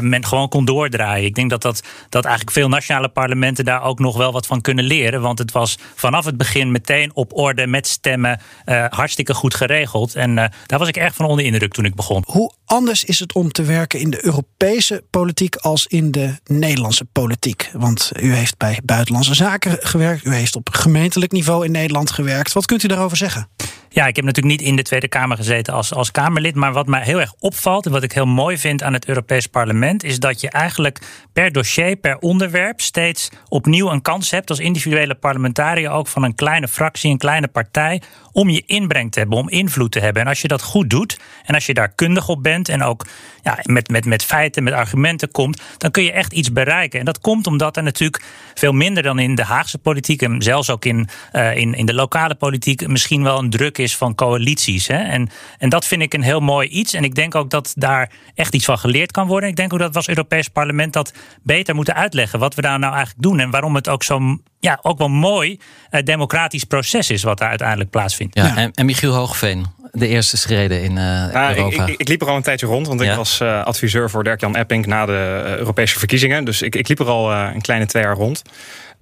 [0.00, 1.01] men gewoon kon doordraaien.
[1.10, 4.60] Ik denk dat, dat, dat eigenlijk veel nationale parlementen daar ook nog wel wat van
[4.60, 5.20] kunnen leren.
[5.20, 8.40] Want het was vanaf het begin meteen op orde met stemmen.
[8.66, 10.14] Uh, hartstikke goed geregeld.
[10.14, 12.24] En uh, daar was ik erg van onder indruk toen ik begon.
[12.26, 17.04] Hoe anders is het om te werken in de Europese politiek als in de Nederlandse
[17.04, 17.70] politiek?
[17.72, 20.24] Want u heeft bij Buitenlandse Zaken gewerkt.
[20.24, 22.52] U heeft op gemeentelijk niveau in Nederland gewerkt.
[22.52, 23.48] Wat kunt u daarover zeggen?
[23.94, 26.54] Ja, ik heb natuurlijk niet in de Tweede Kamer gezeten als, als Kamerlid.
[26.54, 29.46] Maar wat mij heel erg opvalt en wat ik heel mooi vind aan het Europees
[29.46, 30.04] Parlement.
[30.04, 30.98] is dat je eigenlijk
[31.32, 32.80] per dossier, per onderwerp.
[32.80, 35.90] steeds opnieuw een kans hebt als individuele parlementariër.
[35.90, 38.02] ook van een kleine fractie, een kleine partij.
[38.32, 40.22] Om je inbreng te hebben, om invloed te hebben.
[40.22, 42.68] En als je dat goed doet en als je daar kundig op bent.
[42.68, 43.06] en ook
[43.42, 45.62] ja, met, met, met feiten, met argumenten komt.
[45.78, 46.98] dan kun je echt iets bereiken.
[46.98, 48.22] En dat komt omdat er natuurlijk
[48.54, 50.22] veel minder dan in de Haagse politiek.
[50.22, 52.86] en zelfs ook in, uh, in, in de lokale politiek.
[52.86, 54.86] misschien wel een druk is van coalities.
[54.86, 54.98] Hè?
[54.98, 56.94] En, en dat vind ik een heel mooi iets.
[56.94, 59.48] En ik denk ook dat daar echt iets van geleerd kan worden.
[59.48, 62.38] Ik denk ook dat we als Europees Parlement dat beter moeten uitleggen.
[62.38, 63.40] Wat we daar nou eigenlijk doen.
[63.40, 65.58] En waarom het ook zo'n ja, ook wel mooi
[65.90, 68.34] uh, democratisch proces is wat daar uiteindelijk plaatsvindt.
[68.34, 71.82] Ja, En, en Michiel Hoogveen, de eerste schreden in uh, ja, Europa.
[71.82, 74.24] Ik, ik, ik, liep er al een tijdje rond, want ik was uh, adviseur voor
[74.24, 76.44] Dirk-Jan Epping na de Europese verkiezingen.
[76.44, 78.42] Dus ik, ik liep er al een kleine twee jaar rond.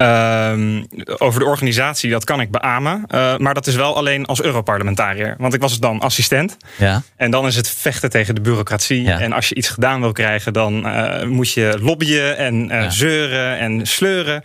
[0.00, 0.82] Uh,
[1.18, 3.04] over de organisatie, dat kan ik beamen.
[3.14, 5.34] Uh, maar dat is wel alleen als Europarlementariër.
[5.38, 6.56] Want ik was dan assistent.
[6.76, 7.02] Ja.
[7.16, 9.02] En dan is het vechten tegen de bureaucratie.
[9.02, 9.20] Ja.
[9.20, 12.90] En als je iets gedaan wil krijgen, dan uh, moet je lobbyen en ja.
[12.90, 14.42] zeuren en sleuren.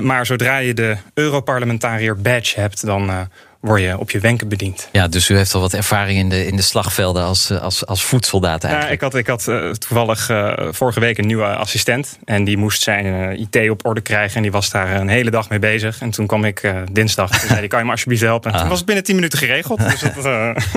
[0.00, 3.28] maar zodra je de Europarlementariër badge hebt, dan
[3.60, 4.88] word je op je wenken bediend.
[4.92, 8.02] Ja, dus u heeft al wat ervaring in de, in de slagvelden als, als, als
[8.02, 9.00] voedsoldaat eigenlijk.
[9.00, 12.18] Ja, ik had, ik had uh, toevallig uh, vorige week een nieuwe assistent.
[12.24, 14.36] En die moest zijn uh, IT op orde krijgen.
[14.36, 16.00] En die was daar een hele dag mee bezig.
[16.00, 17.30] En toen kwam ik dinsdag.
[17.30, 18.50] Toen zei hij, kan je me alsjeblieft helpen?
[18.50, 18.60] En ah.
[18.60, 19.78] toen was het binnen 10 minuten geregeld.
[19.78, 20.14] Dus dat,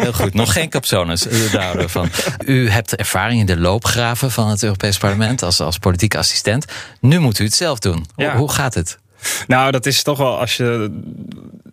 [0.02, 1.28] Heel goed, nog geen capsones.
[1.86, 2.10] van.
[2.46, 6.66] U hebt ervaring in de loopgraven van het Europees Parlement als, als politieke assistent.
[7.00, 8.06] Nu moet u het zelf doen.
[8.16, 8.30] Ja.
[8.30, 8.98] Hoe, hoe gaat het?
[9.48, 10.92] Nou, dat is toch wel als je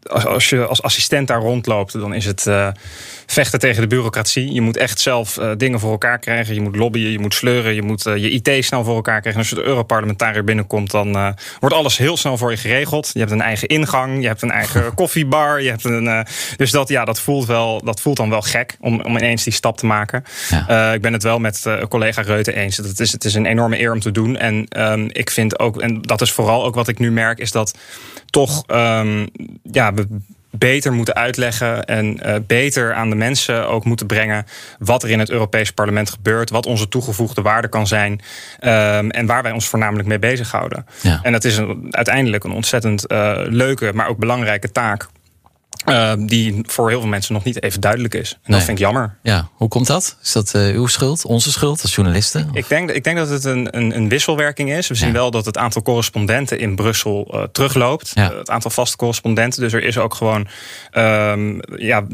[0.03, 2.69] als, als je als assistent daar rondloopt, dan is het uh,
[3.27, 4.53] vechten tegen de bureaucratie.
[4.53, 6.55] Je moet echt zelf uh, dingen voor elkaar krijgen.
[6.55, 9.33] Je moet lobbyen, je moet sleuren, je moet uh, je IT snel voor elkaar krijgen.
[9.33, 13.11] En als je de Europarlementariër binnenkomt, dan wordt alles heel snel voor je geregeld.
[13.13, 15.63] Je hebt een eigen ingang, je hebt een eigen koffiebar.
[15.63, 19.01] Je hebt een, dus dat, ja, dat, voelt wel, dat voelt dan wel gek om,
[19.01, 20.25] om ineens die stap te maken.
[20.49, 20.93] Ja.
[20.93, 22.77] ik ben het wel met collega Reuten eens.
[22.77, 24.37] Het is, het is een enorme eer om te doen.
[24.37, 27.53] En um, ik vind ook, en dat is vooral ook wat ik nu merk, is
[27.53, 27.79] dat
[28.31, 29.29] toch um,
[29.63, 30.07] ja, we
[30.51, 34.47] beter moeten uitleggen en uh, beter aan de mensen ook moeten brengen
[34.79, 39.27] wat er in het Europees Parlement gebeurt, wat onze toegevoegde waarde kan zijn um, en
[39.27, 40.87] waar wij ons voornamelijk mee bezighouden.
[41.03, 41.21] Ja.
[41.23, 45.09] En dat is een, uiteindelijk een ontzettend uh, leuke, maar ook belangrijke taak.
[45.89, 48.33] Uh, die voor heel veel mensen nog niet even duidelijk is.
[48.33, 48.57] En nee.
[48.57, 49.17] dat vind ik jammer.
[49.23, 50.17] Ja, hoe komt dat?
[50.23, 52.49] Is dat uh, uw schuld, onze schuld als journalisten?
[52.53, 54.89] Ik denk, ik denk dat het een, een, een wisselwerking is.
[54.89, 58.11] We zien wel dat het aantal correspondenten in Brussel uh, terugloopt.
[58.15, 58.35] Ja.
[58.35, 59.61] het aantal vaste correspondenten.
[59.61, 60.49] Dus er is ook gewoon
[60.93, 62.07] um, ja,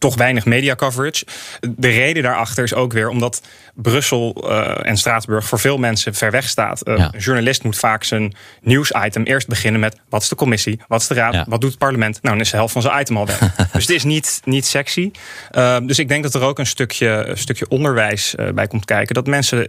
[0.00, 1.24] toch weinig media coverage.
[1.60, 3.42] De reden daarachter is ook weer omdat
[3.74, 6.88] Brussel uh, en Straatsburg voor veel mensen ver weg staat.
[6.88, 7.10] Uh, ja.
[7.12, 11.06] Een journalist moet vaak zijn nieuwsitem eerst beginnen met wat is de commissie, wat is
[11.06, 11.44] de raad, ja.
[11.48, 12.22] wat doet het parlement.
[12.22, 13.38] Nou, dan is de helft van zijn item al weg.
[13.72, 15.10] dus het is niet, niet sexy.
[15.52, 19.14] Uh, dus ik denk dat er ook een stukje, een stukje onderwijs bij komt kijken.
[19.14, 19.68] Dat mensen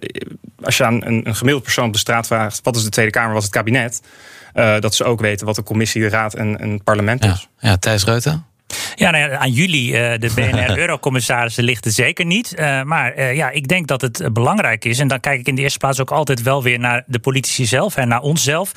[0.62, 3.12] als je aan een, een gemiddeld persoon op de straat vraagt: wat is de Tweede
[3.12, 4.02] Kamer, wat is het kabinet?
[4.82, 7.48] Dat ze ook weten wat de commissie, de raad en, en het parlement is.
[7.60, 8.46] Ja, ja Thijs Reuten?
[8.96, 12.54] Ja, nou ja, aan jullie, uh, de BNR-eurocommissarissen, ligt het zeker niet.
[12.60, 15.00] Uh, maar uh, ja, ik denk dat het belangrijk is.
[15.00, 17.66] En dan kijk ik in de eerste plaats ook altijd wel weer naar de politici
[17.66, 18.72] zelf en naar onszelf.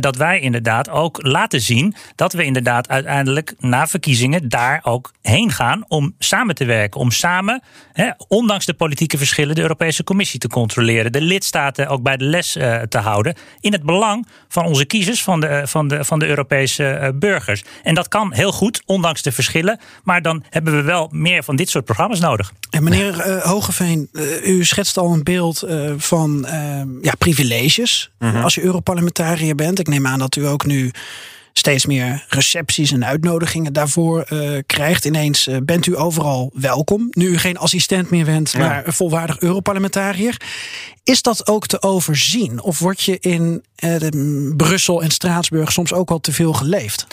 [0.00, 5.50] dat wij inderdaad ook laten zien dat we inderdaad uiteindelijk na verkiezingen daar ook heen
[5.50, 7.00] gaan om samen te werken.
[7.00, 11.12] Om samen, hè, ondanks de politieke verschillen, de Europese Commissie te controleren.
[11.12, 12.52] De lidstaten ook bij de les
[12.88, 13.34] te houden.
[13.60, 17.64] In het belang van onze kiezers, van de, van de, van de Europese burgers.
[17.82, 19.55] En dat kan heel goed, ondanks de verschillen.
[20.04, 22.52] Maar dan hebben we wel meer van dit soort programma's nodig.
[22.70, 26.46] En meneer uh, Hogeveen, uh, u schetst al een beeld uh, van
[27.02, 28.36] ja, privileges Mhm.
[28.42, 29.78] als je Europarlementariër bent.
[29.78, 30.90] Ik neem aan dat u ook nu
[31.52, 34.24] steeds meer recepties en uitnodigingen daarvoor
[34.66, 35.04] krijgt.
[35.04, 37.08] Ineens bent u overal welkom.
[37.10, 38.58] Nu u geen assistent meer bent, Ja.
[38.58, 40.40] maar een volwaardig Europarlementariër.
[41.04, 42.62] Is dat ook te overzien?
[42.62, 43.62] Of word je in
[44.56, 47.06] Brussel en Straatsburg soms ook al te veel geleefd?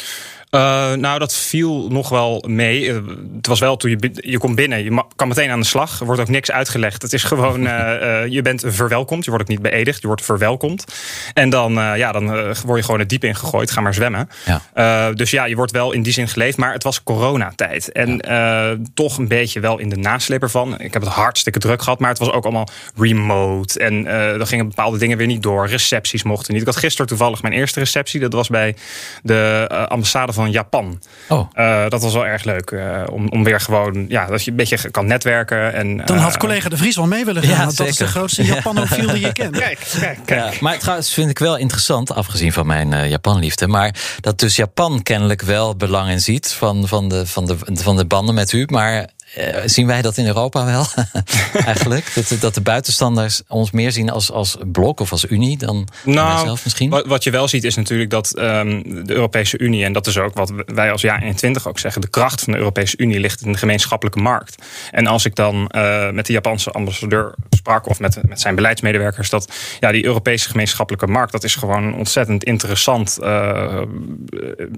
[0.53, 2.85] Uh, nou, dat viel nog wel mee.
[2.85, 2.95] Uh,
[3.35, 5.99] het was wel toen je, je komt binnen, je kan meteen aan de slag.
[5.99, 7.01] Er wordt ook niks uitgelegd.
[7.01, 9.23] Het is gewoon, uh, je bent verwelkomd.
[9.23, 10.85] Je wordt ook niet beëdigd, je wordt verwelkomd.
[11.33, 12.27] En dan, ja, dan
[12.65, 13.71] word je gewoon het diep ingegooid.
[13.71, 14.29] Ga maar zwemmen.
[14.73, 15.11] Ja.
[15.11, 16.57] dus ja, je wordt wel in die zin geleefd.
[16.57, 17.91] Maar het was coronatijd.
[17.91, 18.75] En ja.
[18.93, 20.79] toch een beetje wel in de nasleep ervan.
[20.79, 21.99] Ik heb het hartstikke druk gehad.
[21.99, 23.79] Maar het was ook allemaal remote.
[23.79, 25.67] En er gingen bepaalde dingen weer niet door.
[25.67, 26.61] Recepties mochten niet.
[26.61, 28.19] Ik had gisteren toevallig mijn eerste receptie.
[28.19, 28.75] Dat was bij
[29.23, 31.01] de ambassade van van Japan.
[31.29, 31.49] Oh.
[31.55, 32.71] Uh, dat was wel erg leuk.
[32.71, 35.73] Uh, om, om weer gewoon, ja, dat je een beetje kan netwerken.
[35.73, 37.51] En, Dan had collega De Vries wel mee willen gaan.
[37.51, 39.57] Ja, want dat is de grootste Japanofiel die je kent.
[39.57, 40.53] Kijk, kijk, kijk.
[40.53, 44.55] Ja, maar trouwens vind ik wel interessant, afgezien van mijn uh, Japanliefde, maar dat dus
[44.55, 48.51] Japan kennelijk wel belang in ziet van, van, de, van, de, van de banden met
[48.51, 48.65] u.
[48.69, 50.85] Maar uh, zien wij dat in Europa wel
[51.65, 52.11] eigenlijk?
[52.15, 56.45] Dat, dat de buitenstanders ons meer zien als, als blok of als unie dan nou,
[56.45, 56.89] zelf misschien?
[56.89, 60.17] Wat, wat je wel ziet is natuurlijk dat um, de Europese Unie, en dat is
[60.17, 63.41] ook wat wij als jaar 21 ook zeggen, de kracht van de Europese Unie ligt
[63.41, 64.63] in de gemeenschappelijke markt.
[64.91, 69.29] En als ik dan uh, met de Japanse ambassadeur sprak of met, met zijn beleidsmedewerkers,
[69.29, 73.81] dat ja, die Europese gemeenschappelijke markt, dat is gewoon een ontzettend interessant uh,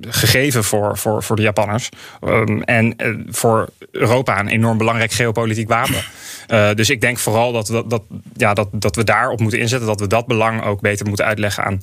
[0.08, 1.90] gegeven voor, voor, voor de Japanners.
[2.24, 2.96] Um, en
[3.30, 6.04] voor Europa een enorm belangrijk geopolitiek wapen.
[6.48, 8.04] Uh, dus ik denk vooral dat, dat, dat,
[8.34, 9.88] ja, dat, dat we daarop moeten inzetten.
[9.88, 11.80] Dat we dat belang ook beter moeten uitleggen aan,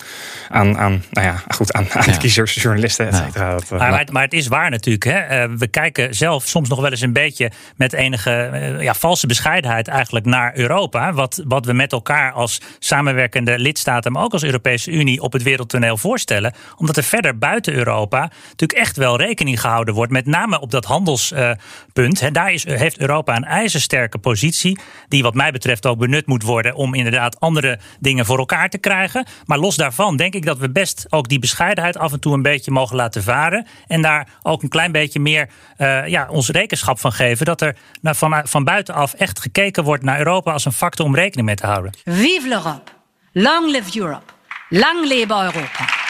[0.48, 2.12] aan, aan, nou ja, goed, aan, aan Ja.
[2.12, 3.53] de kiezers, journalisten, et cetera.
[3.53, 5.05] Dat, uh, Maar, maar, maar het is waar natuurlijk.
[5.05, 5.18] Hè?
[5.18, 9.27] Eh, we kijken zelf soms nog wel eens een beetje met enige eh, ja, valse
[9.27, 11.12] bescheidenheid eigenlijk naar Europa.
[11.12, 15.42] Wat, wat we met elkaar als samenwerkende lidstaten, maar ook als Europese Unie op het
[15.42, 16.55] wereldtoneel voorstellen.
[16.77, 20.12] Omdat er verder buiten Europa natuurlijk echt wel rekening gehouden wordt.
[20.12, 22.20] Met name op dat handelspunt.
[22.20, 24.79] Hè, daar heeft Europa een ijzersterke positie.
[25.09, 28.79] Die wat mij betreft ook benut moet worden om inderdaad andere dingen voor elkaar te
[28.79, 29.27] krijgen.
[29.45, 32.43] Maar los daarvan denk ik dat we best ook die bescheidenheid af en toe een
[32.43, 33.67] beetje mogen laten varen.
[33.87, 37.47] En daar ook een klein beetje meer uh, ja, ons rekenschap van geven.
[37.47, 41.47] Dat er van, van buitenaf echt gekeken wordt naar Europa als een factor om rekening
[41.47, 41.93] mee te houden.
[42.05, 42.91] Vive l'Europe.
[43.33, 44.33] Long live Europe.
[44.69, 46.02] Lang lebe Europa.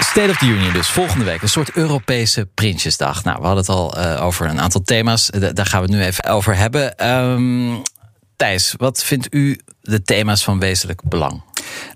[0.00, 1.42] State of the Union dus, volgende week.
[1.42, 3.24] Een soort Europese Prinsjesdag.
[3.24, 5.30] Nou, we hadden het al uh, over een aantal thema's.
[5.30, 7.08] Daar gaan we het nu even over hebben.
[7.08, 7.82] Um,
[8.36, 11.42] Thijs, wat vindt u de thema's van wezenlijk belang?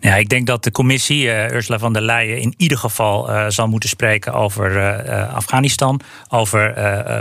[0.00, 3.44] Ja, ik denk dat de commissie, uh, Ursula von der Leyen, in ieder geval uh,
[3.48, 6.00] zal moeten spreken over uh, Afghanistan.
[6.28, 6.61] Over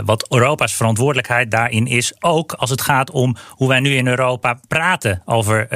[0.04, 2.12] wat Europa's verantwoordelijkheid daarin is.
[2.20, 5.66] Ook als het gaat om hoe wij nu in Europa praten over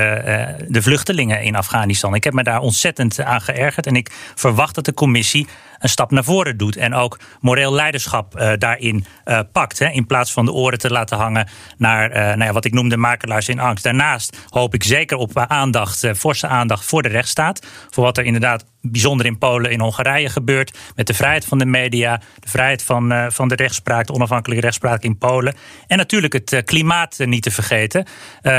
[0.69, 2.15] de vluchtelingen in Afghanistan.
[2.15, 3.87] Ik heb me daar ontzettend aan geërgerd.
[3.87, 5.47] En ik verwacht dat de commissie
[5.79, 6.77] een stap naar voren doet.
[6.77, 9.79] En ook moreel leiderschap uh, daarin uh, pakt.
[9.79, 12.73] Hè, in plaats van de oren te laten hangen naar uh, nou ja, wat ik
[12.73, 13.85] noemde makelaars in angst.
[13.85, 17.67] Daarnaast hoop ik zeker op aandacht, forse aandacht voor de rechtsstaat.
[17.91, 20.79] Voor wat er inderdaad bijzonder in Polen en Hongarije gebeurt.
[20.95, 24.65] Met de vrijheid van de media, de vrijheid van, uh, van de rechtspraak, de onafhankelijke
[24.65, 25.55] rechtspraak in Polen.
[25.87, 28.07] En natuurlijk het uh, klimaat uh, niet te vergeten.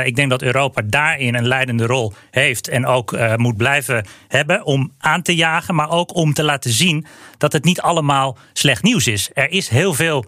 [0.03, 4.91] ik denk dat Europa daarin een leidende rol heeft en ook moet blijven hebben om
[4.97, 7.05] aan te jagen, maar ook om te laten zien
[7.37, 9.29] dat het niet allemaal slecht nieuws is.
[9.33, 10.25] Er is heel veel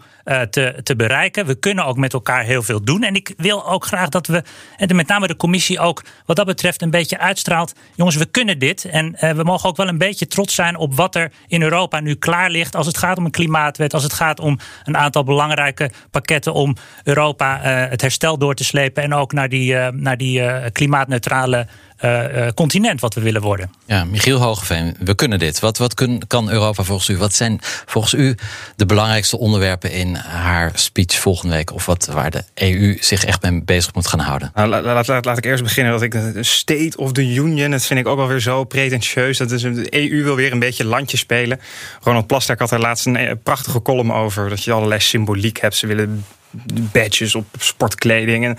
[0.50, 1.46] te, te bereiken.
[1.46, 3.02] We kunnen ook met elkaar heel veel doen.
[3.02, 4.42] En ik wil ook graag dat we,
[4.76, 7.72] en met name de commissie ook wat dat betreft een beetje uitstraalt.
[7.94, 8.84] Jongens, we kunnen dit.
[8.84, 12.14] En we mogen ook wel een beetje trots zijn op wat er in Europa nu
[12.14, 12.76] klaar ligt.
[12.76, 16.76] Als het gaat om een klimaatwet, als het gaat om een aantal belangrijke pakketten om
[17.04, 19.02] Europa uh, het herstel door te slepen.
[19.02, 21.66] En ook naar die, naar die klimaatneutrale
[22.54, 23.70] continent wat we willen worden.
[23.86, 25.60] Ja, Michiel Hogeveen, we kunnen dit.
[25.60, 27.16] Wat, wat kun, kan Europa volgens u?
[27.16, 28.34] Wat zijn volgens u
[28.76, 31.72] de belangrijkste onderwerpen in haar speech volgende week?
[31.72, 34.50] Of wat, waar de EU zich echt mee bezig moet gaan houden?
[34.54, 37.86] Nou, laat, laat, laat, ik eerst beginnen dat ik de State of the Union, dat
[37.86, 39.38] vind ik ook wel weer zo pretentieus.
[39.38, 41.60] Dat is, de EU wil weer een beetje landje spelen.
[42.02, 44.48] Ronald Plasterk had er laatst een prachtige column over.
[44.48, 45.76] Dat je allerlei symboliek hebt.
[45.76, 46.24] Ze willen
[46.92, 48.44] badges op sportkleding.
[48.44, 48.58] En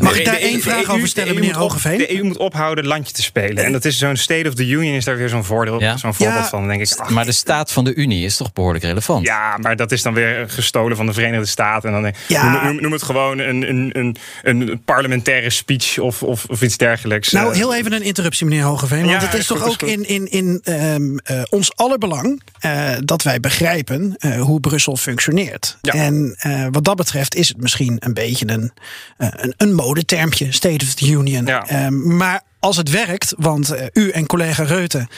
[0.00, 1.98] Mag ik daar één vraag e over stellen, meneer Hogeveen?
[1.98, 3.64] De EU moet ophouden landje te spelen.
[3.64, 6.48] En dat is zo'n State of the Union is daar weer zo'n voordeel, zo'n voorbeeld
[6.48, 7.10] van, denk ik.
[7.10, 9.26] maar de staat van de Unie is toch behoorlijk relevant?
[9.26, 11.94] Ja, maar dat is dan weer gestolen van de Verenigde Staten.
[11.94, 12.64] En dan ja.
[12.64, 17.32] noem, noem, het gewoon een, een, een, een parlementaire speech of, of, of, iets dergelijks.
[17.32, 19.06] Nou, heel even een interruptie, meneer Hogeveen.
[19.06, 23.40] Want het is toch ook in, in, in um, uh, ons allerbelang uh, dat wij
[23.40, 25.78] begrijpen uh, hoe Brussel functioneert.
[25.82, 26.36] En
[26.70, 28.72] wat dat betreft is het misschien een beetje een,
[29.16, 31.46] eh, een, een modetermpje, State of the Union.
[31.46, 35.08] Ehm, maar als het werkt, want uh, u en collega Reuten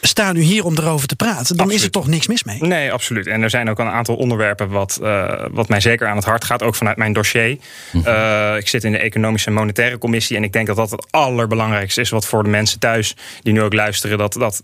[0.00, 2.58] staan nu hier om erover te praten, dan is er toch niks mis mee.
[2.60, 3.26] Nee, absoluut.
[3.26, 6.44] En er zijn ook een aantal onderwerpen wat, uh, wat mij zeker aan het hart
[6.44, 7.58] gaat, ook vanuit mijn dossier.
[7.92, 8.08] Mhm.
[8.08, 11.06] Uh, ik zit in de Economische en Monetaire Commissie en ik denk dat dat het
[11.10, 14.62] allerbelangrijkste is wat voor de mensen thuis die nu ook luisteren, dat, dat,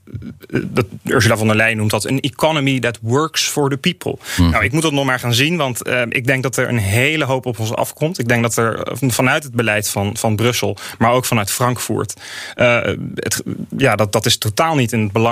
[0.65, 4.19] dat Ursula von der Leyen noemt dat een economy that works for the people.
[4.37, 4.51] Mhm.
[4.51, 6.79] Nou, ik moet dat nog maar gaan zien, want uh, ik denk dat er een
[6.79, 8.19] hele hoop op ons afkomt.
[8.19, 12.15] Ik denk dat er vanuit het beleid van, van Brussel, maar ook vanuit Frankfurt,
[12.55, 13.43] het,
[13.77, 15.26] ja, dat, dat is totaal niet in het belang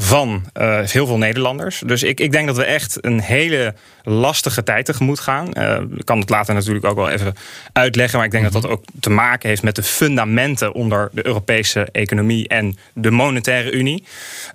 [0.00, 1.82] van uh, heel veel Nederlanders.
[1.86, 5.48] Dus ik, ik denk dat we echt een hele lastige tijd tegemoet gaan.
[5.52, 7.34] Uh, ik kan het later natuurlijk ook wel even
[7.72, 8.16] uitleggen.
[8.16, 11.88] Maar ik denk dat dat ook te maken heeft met de fundamenten onder de Europese
[11.92, 14.04] economie en de monetaire unie.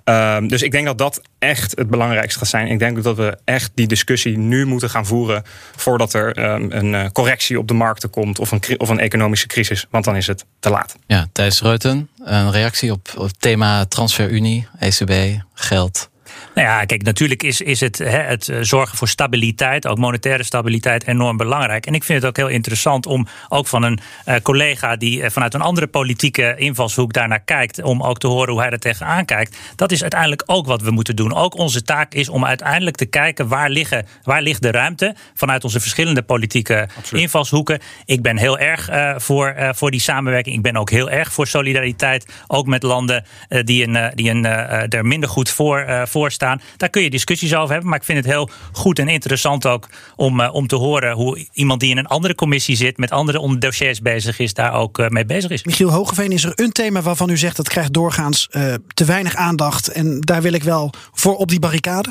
[0.04, 2.66] Uh, dus ik denk dat dat echt het belangrijkste gaat zijn.
[2.66, 5.42] Ik denk dat we echt die discussie nu moeten gaan voeren
[5.76, 9.86] voordat er um, een correctie op de markten komt of een, of een economische crisis.
[9.90, 10.96] Want dan is het te laat.
[11.06, 16.10] Ja, Thijs Reuten, een reactie op, op het thema transferunie, ECB, geld.
[16.54, 20.42] Nou ja, kijk, natuurlijk is, is het, hè, het eh, zorgen voor stabiliteit, ook monetaire
[20.42, 21.86] stabiliteit, enorm belangrijk.
[21.86, 25.30] En ik vind het ook heel interessant om ook van een uh, collega die uh,
[25.30, 29.24] vanuit een andere politieke invalshoek daarnaar kijkt, om ook te horen hoe hij er tegenaan
[29.24, 29.58] kijkt.
[29.76, 31.34] Dat is uiteindelijk ook wat we moeten doen.
[31.34, 35.64] Ook onze taak is om uiteindelijk te kijken waar, liggen, waar ligt de ruimte vanuit
[35.64, 37.80] onze verschillende politieke invalshoeken.
[38.04, 40.56] Ik ben heel erg voor, voor die samenwerking.
[40.56, 43.24] Ik ben ook heel erg voor solidariteit, ook met landen
[43.64, 46.42] die, een, die een, er minder goed voor, voor staan.
[46.76, 47.88] Daar kun je discussies over hebben.
[47.88, 51.46] Maar ik vind het heel goed en interessant ook om, uh, om te horen hoe
[51.52, 55.08] iemand die in een andere commissie zit, met andere dossiers bezig is, daar ook uh,
[55.08, 55.64] mee bezig is.
[55.64, 59.34] Michiel Hogeveen, is er een thema waarvan u zegt dat krijgt doorgaans uh, te weinig
[59.34, 59.88] aandacht.
[59.88, 62.08] En daar wil ik wel voor op die barricade?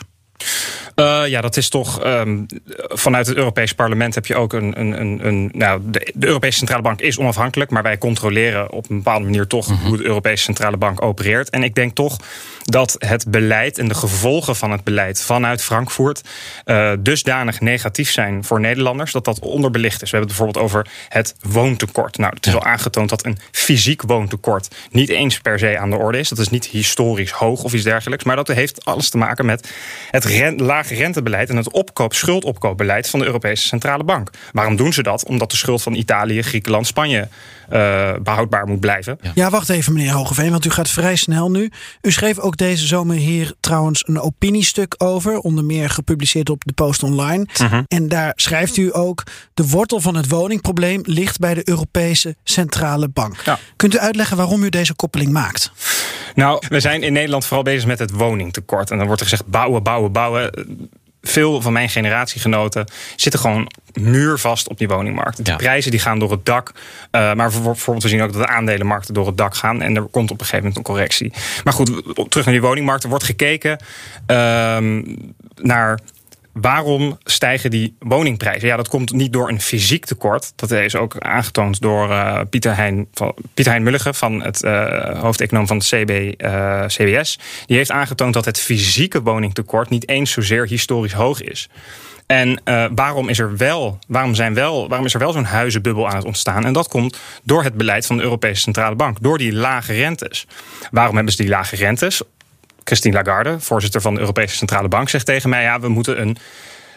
[0.96, 2.06] Uh, ja, dat is toch.
[2.06, 2.46] Um,
[2.78, 4.80] vanuit het Europees Parlement heb je ook een.
[4.80, 8.90] een, een, een nou, de, de, Europese Centrale Bank is onafhankelijk, maar wij controleren op
[8.90, 9.88] een bepaalde manier toch mm -hmm.
[9.88, 11.50] hoe de Europese Centrale Bank opereert.
[11.50, 12.18] En ik denk toch
[12.64, 16.22] dat het beleid en de gevolgen van het beleid vanuit Frankfurt
[16.66, 20.12] uh, dusdanig negatief zijn voor Nederlanders dat dat onderbelicht is.
[20.12, 22.18] We hebben het bijvoorbeeld over het woontekort.
[22.18, 25.98] Nou, het is al aangetoond dat een fysiek woontekort niet eens per se aan de
[25.98, 26.30] orde is.
[26.30, 29.70] Dat is niet historisch hoog of iets dergelijks, maar dat heeft alles te maken met
[30.12, 34.30] het rent, lage rentebeleid en het opkoop, schuldopkoopbeleid van de Europese Centrale Bank.
[34.52, 35.26] Waarom doen ze dat?
[35.26, 37.28] Omdat de schuld van Italië, Griekenland, Spanje
[37.72, 39.18] uh, behoudbaar moet blijven.
[39.22, 39.32] Ja.
[39.36, 39.50] ja.
[39.50, 41.72] wacht even, meneer Hogeveen, want u gaat vrij snel nu.
[42.02, 46.74] U schreef ook deze zomer hier trouwens een opiniestuk over, onder meer gepubliceerd op de
[46.74, 47.46] Post Online.
[47.52, 47.74] Uh mhm.
[47.74, 47.84] -huh.
[47.88, 53.10] En daar schrijft u ook: de wortel van het woningprobleem ligt bij de Europese Centrale
[53.10, 53.42] Bank.
[53.46, 53.60] Ja.
[53.76, 55.72] Kunt u uitleggen waarom u deze koppeling maakt?
[56.36, 58.92] Nou, we zijn in Nederland vooral bezig met het woningtekort.
[58.92, 60.52] En dan wordt er gezegd bouwen, bouwen, bouwen
[61.24, 65.46] veel van mijn generatiegenoten zitten gewoon muurvast op die woningmarkt.
[65.46, 65.58] De ja.
[65.58, 66.72] prijzen die gaan door het dak.
[66.76, 69.82] Uh, maar bijvoorbeeld we zien ook dat de aandelenmarkten door het dak gaan.
[69.82, 71.34] En er komt op een gegeven moment een correctie.
[71.64, 71.88] Maar goed,
[72.30, 73.04] terug naar die woningmarkt.
[73.04, 73.78] Er wordt gekeken
[74.28, 74.78] uh,
[75.56, 76.00] naar
[76.54, 78.68] waarom stijgen die woningprijzen?
[78.68, 80.54] Ja, dat komt niet door een fysiek tekort.
[80.56, 83.34] Dat is ook aangetoond door uh, Pieter, Hein, van,
[83.80, 87.40] Mulligen van het uh, hoofdeconoom van het CB, uh, CBS.
[87.66, 91.70] Die heeft aangetoond dat het fysieke woningtekort niet eens zozeer historisch hoog is.
[92.26, 92.62] En
[92.96, 96.26] waarom, is er wel, waarom, zijn wel, waarom is er wel zo'n huizenbubbel aan het
[96.26, 96.66] ontstaan?
[96.66, 100.48] En dat komt door het beleid van de Europese Centrale Bank, door die lage rentes.
[100.92, 102.22] Waarom hebben ze die lage rentes?
[102.84, 106.38] Christine Lagarde, voorzitter van de Europese Centrale Bank, zegt tegen mij: ja, we moeten een,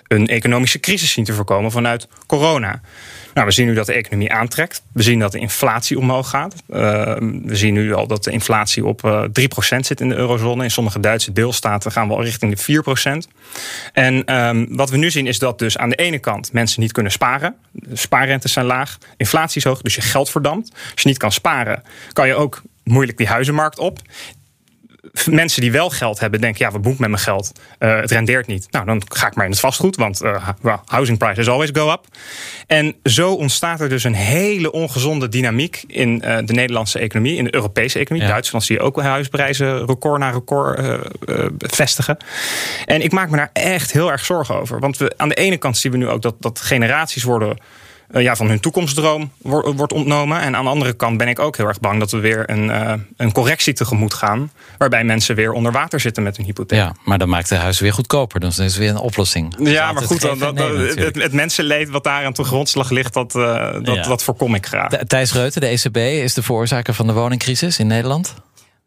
[0.09, 2.81] een economische crisis zien te voorkomen vanuit corona.
[3.37, 4.83] Nou, we zien nu dat de economie aantrekt.
[4.93, 6.55] We zien dat de inflatie omhoog gaat.
[6.69, 6.79] Uh,
[7.45, 9.29] we zien nu al dat de inflatie op uh, 3%
[9.79, 10.65] zit in de eurozone.
[10.65, 13.33] In sommige Duitse deelstaten gaan we al richting de 4%.
[13.93, 16.93] En um, wat we nu zien is dat dus aan de ene kant mensen niet
[16.93, 17.55] kunnen sparen.
[17.73, 20.71] De spaarrentes zijn laag, inflatie is hoog, dus je geld verdampt.
[20.73, 23.99] Als je niet kan sparen, kan je ook moeilijk die huizenmarkt op
[25.31, 27.53] mensen die wel geld hebben denken, ja, wat moet ik met mijn geld?
[27.79, 28.67] Uh, het rendeert niet.
[28.71, 31.93] Nou, dan ga ik maar in het vastgoed, want uh, well, housing prices always go
[31.93, 32.05] up.
[32.67, 37.45] En zo ontstaat er dus een hele ongezonde dynamiek in uh, de Nederlandse economie, in
[37.45, 38.27] de Europese economie.
[38.27, 38.33] Ja.
[38.33, 41.01] Duitsland zie je ook huisprijzen record na record
[41.59, 42.17] vestigen.
[42.85, 44.81] En ik maak me daar echt heel erg zorgen over.
[44.81, 47.59] Want we, aan de ene kant zien we nu ook dat, dat generaties worden
[48.11, 50.41] uh, ja, van hun toekomstdroom wordt, wordt ontnomen.
[50.41, 52.65] En aan de andere kant ben ik ook heel erg bang dat we weer een,
[52.65, 54.51] uh, een correctie tegemoet gaan.
[54.79, 56.79] Waarbij mensen weer onder water zitten met hun hypotheek.
[56.79, 58.41] Ja, maar dan maakt de huis weer goedkoper.
[58.41, 59.57] Dus dat is weer een oplossing.
[59.59, 63.35] Ja, maar goed, dan, dat, het, het, mensenleed wat daar aan de grondslag ligt, dat,
[63.35, 64.03] uh, dat, ja.
[64.03, 64.91] dat voorkom ik graag.
[65.07, 68.35] Thijs Reuten, de ECB, is de veroorzaker van de woningcrisis in Nederland?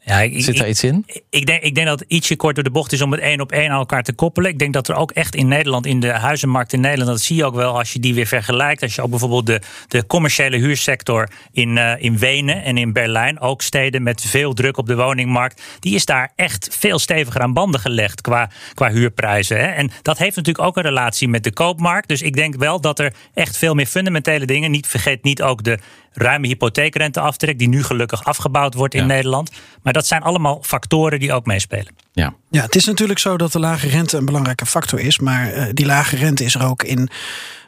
[0.09, 1.05] Ja, ik, Zit daar iets in?
[1.29, 3.41] Ik denk, ik denk dat het ietsje kort door de bocht is om het één
[3.41, 4.51] op één aan elkaar te koppelen.
[4.51, 7.35] Ik denk dat er ook echt in Nederland, in de huizenmarkt in Nederland, dat zie
[7.35, 8.81] je ook wel als je die weer vergelijkt.
[8.81, 13.39] Als je ook bijvoorbeeld de, de commerciële huursector in, uh, in Wenen en in Berlijn,
[13.39, 17.53] ook steden met veel druk op de woningmarkt, die is daar echt veel steviger aan
[17.53, 19.57] banden gelegd qua, qua huurprijzen.
[19.57, 19.67] Hè.
[19.67, 22.07] En dat heeft natuurlijk ook een relatie met de koopmarkt.
[22.07, 25.63] Dus ik denk wel dat er echt veel meer fundamentele dingen, niet vergeet niet ook
[25.63, 25.79] de
[26.13, 29.07] ruime hypotheekrenteaftrek, die nu gelukkig afgebouwd wordt in ja.
[29.07, 29.51] Nederland.
[29.81, 31.95] Maar dat zijn allemaal factoren die ook meespelen.
[32.11, 32.33] Ja.
[32.49, 35.19] ja, het is natuurlijk zo dat de lage rente een belangrijke factor is.
[35.19, 37.09] Maar uh, die lage rente is er ook in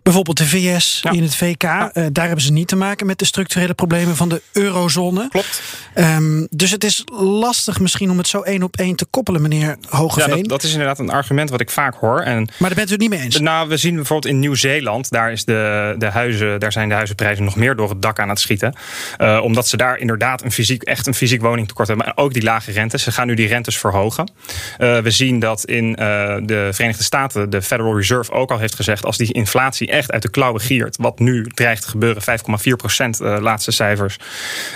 [0.04, 1.12] bijvoorbeeld de VS, ja.
[1.12, 1.62] in het VK.
[1.62, 1.92] Ja.
[1.94, 5.28] Uh, daar hebben ze niet te maken met de structurele problemen van de eurozone.
[5.30, 5.62] Klopt.
[5.96, 9.78] Um, dus het is lastig misschien om het zo één op één te koppelen, meneer
[9.90, 10.30] Hogeveen.
[10.30, 12.20] Ja, dat, dat, is inderdaad een argument wat ik vaak hoor.
[12.20, 13.40] En, maar daar bent u het niet mee eens?
[13.40, 17.44] Nou, we zien bijvoorbeeld in Nieuw-Zeeland, daar, is de, de huizen, daar zijn de huizenprijzen
[17.44, 18.76] nog meer door het dak aan het schieten.
[19.18, 22.06] Uh, omdat ze daar inderdaad een fysiek, echt een fysiek woningtekort hebben.
[22.06, 23.04] Maar ook die lage rentes.
[23.04, 24.32] Ze gaan nu die rentes verhogen.
[24.80, 29.06] Uh, we zien dat in de Verenigde Staten de Federal Reserve ook al heeft gezegd...
[29.06, 33.22] als die inflatie echt uit de klauwen giert, wat nu dreigt te gebeuren, 5,4 procent
[33.22, 34.18] uh, laatste cijfers,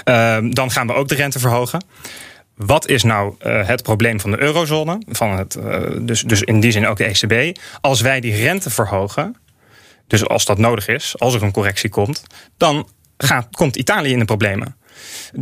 [0.05, 1.85] uh, dan gaan we ook de rente verhogen.
[2.55, 5.01] Wat is nou uh, het probleem van de eurozone?
[5.07, 5.57] Van het,
[6.01, 7.57] dus, dus in die zin ook de ECB.
[7.81, 9.35] Als wij die rente verhogen,
[10.07, 12.23] dus als dat nodig is, als er een correctie komt,
[12.57, 14.75] dan gaat, komt Italië in de problemen.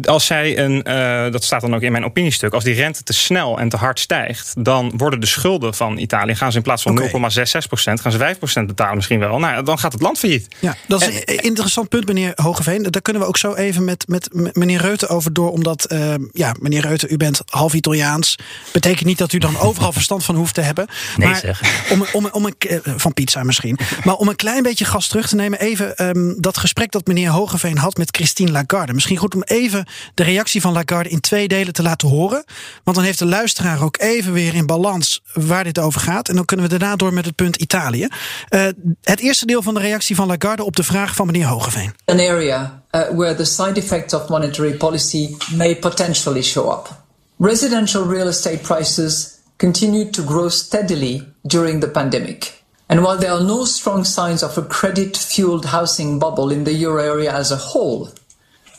[0.04, 3.14] Als zij een, uh, dat staat dan ook in mijn opiniestuk, als die rente te
[3.14, 6.84] snel en te hard stijgt, dan worden de schulden van Italië, gaan ze in plaats
[6.84, 7.10] van okay.
[7.10, 9.40] 0,66%, gaan ze 5% betalen misschien wel.
[9.40, 10.48] Nou, dan gaat het land failliet.
[10.60, 12.84] Ja, dat is een interessant punt, meneer Hogeveen.
[12.84, 16.56] Daar kunnen we ook zo even met, met meneer Reuten over door, omdat, uh, ja,
[16.60, 18.36] meneer Reuten, u bent half Italiaans.
[18.72, 20.88] Betekent niet dat u dan overal verstand van hoeft te hebben.
[21.18, 21.62] Nee, maar zeg.
[21.92, 23.80] Om, om, om een, van pizza misschien.
[24.04, 27.30] Maar om een klein beetje gas terug te nemen, even um, dat gesprek dat meneer
[27.30, 28.94] Hogeveen had met Christine Lagarde.
[28.94, 32.44] Misschien goed om even de reactie van Lagarde in twee delen te laten horen.
[32.84, 36.30] Want dan heeft de luisteraar ook even weer in balans waar dit over gaat.
[36.30, 38.08] En dan kunnen we daarna door met het punt Italië.
[38.50, 38.66] Uh,
[39.02, 41.94] het eerste deel van de reactie van Lagarde op de vraag van meneer Hogeveen.
[42.06, 46.90] An area uh, where the side effects of monetary policy may potentially show up.
[47.38, 52.62] Residential real estate prices continued to grow steadily during the pandemic.
[52.86, 56.74] And while there are no strong signs of a credit fueled housing bubble in the
[56.74, 58.10] euro area as a whole,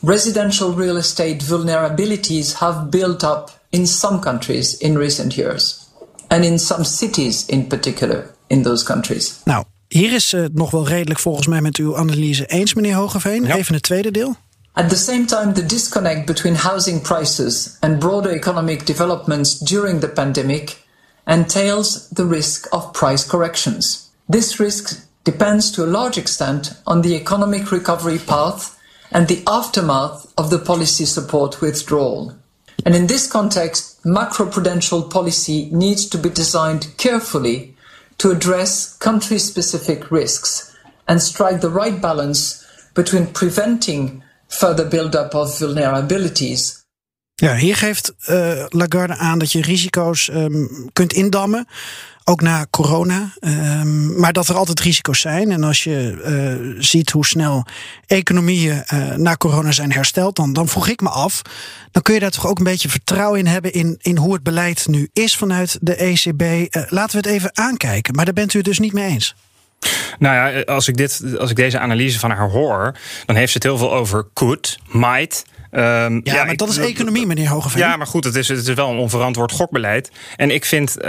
[0.04, 5.88] residential real estate vulnerabilities have built up in some countries in recent years.
[6.28, 9.40] And in some cities in particular in those countries.
[9.44, 13.44] Nou, hier is het nog wel redelijk volgens mij met uw analyse eens, meneer Hogeveen.
[13.44, 13.56] Ja.
[13.56, 14.36] Even het tweede deel.
[14.72, 20.08] At the same time, the disconnect between housing prices and broader economic developments during the
[20.08, 20.82] pandemic
[21.24, 24.10] entails the risk of price corrections.
[24.30, 28.74] This risk depends to a large extent on the economic recovery path
[29.10, 32.34] and the aftermath of the policy support withdrawal.
[32.84, 37.74] And in this context, macroprudential policy needs to be designed carefully
[38.18, 42.64] to address country specific risks and strike the right balance
[42.94, 46.82] between preventing further build-up of vulnerabilities.
[47.34, 51.66] Ja, hier geeft uh, Lagarde aan dat je risico's um, kunt indammen.
[52.24, 53.32] Ook na corona.
[53.40, 55.50] Um, maar dat er altijd risico's zijn.
[55.50, 56.22] En als je
[56.72, 57.66] uh, ziet hoe snel
[58.06, 61.42] economieën uh, na corona zijn hersteld, dan, dan vroeg ik me af.
[61.90, 64.42] Dan kun je daar toch ook een beetje vertrouwen in hebben in, in hoe het
[64.42, 66.42] beleid nu is vanuit de ECB.
[66.42, 68.14] Uh, laten we het even aankijken.
[68.14, 69.34] Maar daar bent u het dus niet mee eens.
[70.18, 73.58] Nou ja, als ik, dit, als ik deze analyse van haar hoor, dan heeft ze
[73.58, 75.44] het heel veel over could, might.
[75.76, 77.80] Um, ja, ja, maar ik, dat is economie, meneer Hogeveen.
[77.80, 80.10] Ja, maar goed, het is, het is wel een onverantwoord gokbeleid.
[80.36, 81.06] En ik vind, uh,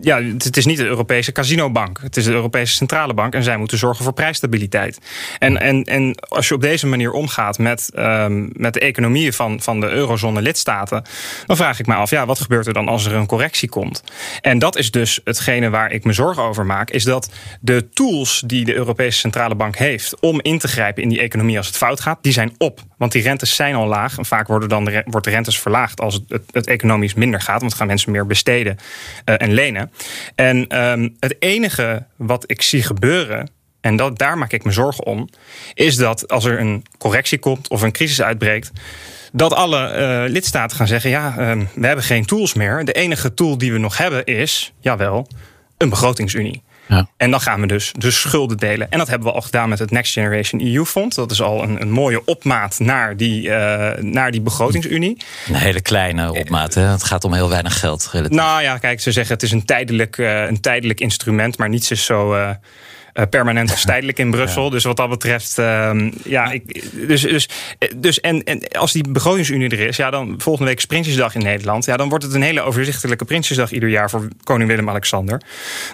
[0.00, 2.00] ja, het is niet de Europese casinobank.
[2.02, 3.34] Het is de Europese Centrale Bank.
[3.34, 4.98] En zij moeten zorgen voor prijsstabiliteit.
[5.38, 9.60] En, en, en als je op deze manier omgaat met, um, met de economieën van,
[9.60, 11.04] van de eurozone lidstaten,
[11.46, 14.02] dan vraag ik me af, ja, wat gebeurt er dan als er een correctie komt?
[14.40, 17.30] En dat is dus hetgene waar ik me zorgen over maak, is dat
[17.60, 21.56] de tools die de Europese Centrale Bank heeft om in te grijpen in die economie
[21.56, 22.80] als het fout gaat, die zijn op.
[22.98, 24.18] Want die rente rentes zijn al laag.
[24.18, 27.60] En vaak worden dan de, wordt de rentes verlaagd als het, het, economisch minder gaat.
[27.60, 28.76] Want gaan mensen meer besteden
[29.24, 29.92] en lenen.
[30.34, 35.06] En ehm, het enige wat ik zie gebeuren en dat, daar maak ik me zorgen
[35.06, 35.28] om,
[35.74, 38.70] is dat als er een correctie komt of een crisis uitbreekt,
[39.32, 42.84] dat alle uh, lidstaten gaan zeggen: ja, uh, we hebben geen tools meer.
[42.84, 45.28] De enige tool die we nog hebben is, jawel,
[45.76, 46.62] een begrotingsunie.
[46.90, 47.08] Ja.
[47.16, 48.90] En dan gaan we dus de schulden delen.
[48.90, 51.16] En dat hebben we al gedaan met het Next Generation EU Fonds.
[51.16, 55.16] Dat is al een, een mooie opmaat naar die, uh, naar die begrotingsunie.
[55.48, 56.74] Een hele kleine opmaat.
[56.74, 56.82] Hè?
[56.82, 58.08] Het gaat om heel weinig geld.
[58.12, 58.36] Relatief.
[58.36, 61.90] Nou ja, kijk, ze zeggen het is een tijdelijk, uh, een tijdelijk instrument, maar niets
[61.90, 62.34] is zo.
[62.34, 62.50] Uh,
[63.14, 64.70] uh, permanent of tijdelijk in Brussel.
[64.70, 67.48] Dus wat dat betreft, uh, ja, ik, dus, dus,
[67.96, 71.42] dus en, en als die begrotingsunie er is, ja, dan volgende week is Prinsjesdag in
[71.42, 71.84] Nederland.
[71.84, 75.40] Ja, dan wordt het een hele overzichtelijke Prinsjesdag ieder jaar voor koning Willem-Alexander.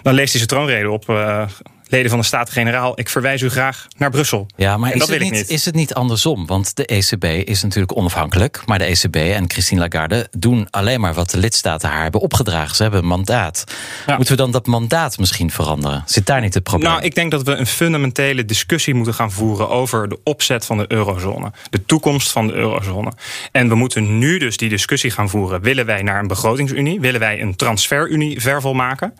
[0.01, 1.09] Dan leest hij zijn troonrede op.
[1.09, 1.47] Uh,
[1.89, 4.47] leden van de Staten-Generaal, ik verwijs u graag naar Brussel.
[4.55, 6.45] Ja, maar is, het niet, is het niet andersom?
[6.45, 8.61] Want de ECB is natuurlijk onafhankelijk.
[8.65, 12.75] Maar de ECB en Christine Lagarde doen alleen maar wat de lidstaten haar hebben opgedragen.
[12.75, 13.63] Ze hebben een mandaat.
[14.07, 16.03] Moeten we dan dat mandaat misschien veranderen?
[16.05, 16.91] Zit daar niet het probleem?
[16.91, 20.77] Nou, ik denk dat we een fundamentele discussie moeten gaan voeren over de opzet van
[20.77, 21.51] de eurozone.
[21.69, 23.11] De toekomst van de eurozone.
[23.51, 25.61] En we moeten nu dus die discussie gaan voeren.
[25.61, 26.99] Willen wij naar een begrotingsunie?
[26.99, 29.13] Willen wij een transferunie vervolmaken?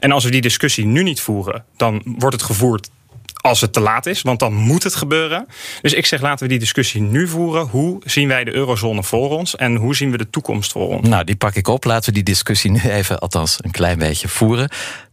[0.00, 2.90] En als we die discussie nu niet voeren, dan wordt het gevoerd
[3.40, 5.46] als het te laat is, want dan moet het gebeuren.
[5.82, 7.66] Dus ik zeg, laten we die discussie nu voeren.
[7.66, 11.08] Hoe zien wij de eurozone voor ons en hoe zien we de toekomst voor ons?
[11.08, 11.84] Nou, die pak ik op.
[11.84, 14.70] Laten we die discussie nu even, althans een klein beetje, voeren.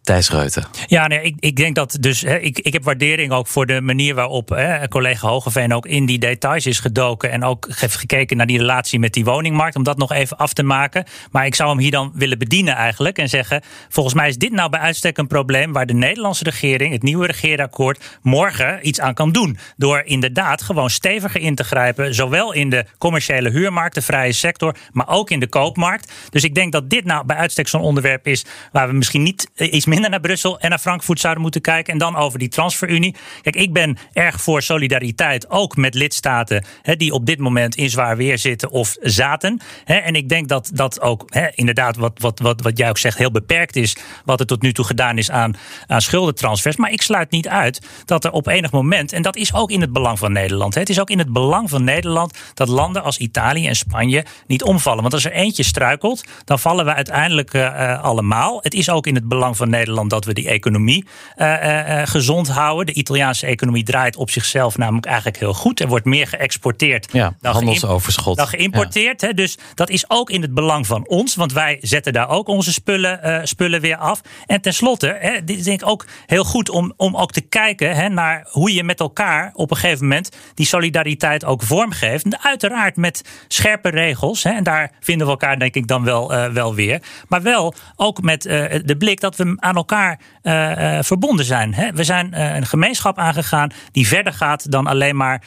[0.08, 0.64] Thijs Reuten.
[0.86, 2.22] Ja, nee, ik, ik denk dat dus.
[2.22, 6.06] Hè, ik, ik heb waardering ook voor de manier waarop hè, collega Hogeveen ook in
[6.06, 7.32] die details is gedoken.
[7.32, 9.76] En ook heeft gekeken naar die relatie met die woningmarkt.
[9.76, 11.06] Om dat nog even af te maken.
[11.32, 13.18] Maar ik zou hem hier dan willen bedienen eigenlijk.
[13.18, 16.94] En zeggen: volgens mij is dit nou bij uitstek een probleem waar de Nederlandse regering,
[16.94, 19.58] het nieuwe regeerakkoord, morgen iets aan kan doen.
[19.78, 22.16] Door inderdaad gewoon steviger in te grijpen.
[22.16, 26.12] Zowel in de commerciële huurmarkt, de vrije sector, maar ook in de koopmarkt.
[26.30, 29.50] Dus ik denk dat dit nou bij uitstek zo'n onderwerp is waar we misschien niet
[29.56, 31.94] iets meer minder naar Brussel en naar Frankfurt zouden moeten kijken.
[31.94, 33.16] En dan over die transferunie.
[33.42, 38.18] Kijk, ik ben erg voor solidariteit, ook met lidstaten die op dit moment in zwaar
[38.18, 39.62] weer zitten of zaten.
[39.86, 43.32] En ik denk dat dat ook inderdaad, wat, wat, wat, wat jij ook zegt, heel
[43.32, 43.98] beperkt is.
[44.26, 45.56] Wat er tot nu toe gedaan is aan,
[45.88, 46.76] aan schuldentransfers.
[46.76, 49.82] Maar ik sluit niet uit dat er op enig moment, en dat is ook in
[49.82, 50.76] het belang van Nederland.
[50.76, 54.64] Het is ook in het belang van Nederland dat landen als Italië en Spanje niet
[54.64, 55.02] omvallen.
[55.02, 58.60] Want als er eentje struikelt, dan vallen we uiteindelijk uh, allemaal.
[58.62, 61.06] Het is ook in het belang van Nederland dat we die economie
[61.38, 62.86] uh, gezond houden.
[62.86, 65.80] De Italiaanse economie draait op zichzelf namelijk eigenlijk heel goed.
[65.80, 68.38] Er wordt meer geëxporteerd ja, dan, handelsoverschot.
[68.38, 69.22] dan geïmporteerd.
[69.22, 72.48] Hè, dus dat is ook in het belang van ons, want wij zetten daar ook
[72.48, 74.22] onze spullen, spullen weer af.
[74.46, 78.10] En tenslotte, hè, dit denk ik ook heel goed om, om ook te kijken hè,
[78.10, 82.24] naar hoe je met elkaar op een gegeven moment die solidariteit ook vormgeeft.
[82.26, 84.44] En uiteraard met scherpe regels.
[84.44, 87.02] Hè, en daar vinden we elkaar denk ik dan wel, uh, wel weer.
[87.28, 91.74] Maar wel ook met de blik dat we aan elkaar uh, verbonden zijn.
[91.74, 91.92] Hè?
[91.92, 95.42] We zijn uh, een gemeenschap aangegaan die verder gaat dan alleen maar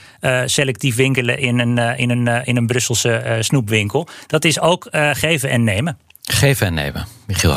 [0.45, 4.09] selectief winkelen in een, in een, in een Brusselse snoepwinkel.
[4.27, 5.99] Dat is ook geven en nemen.
[6.23, 7.07] Geven en nemen.
[7.27, 7.57] Michiel.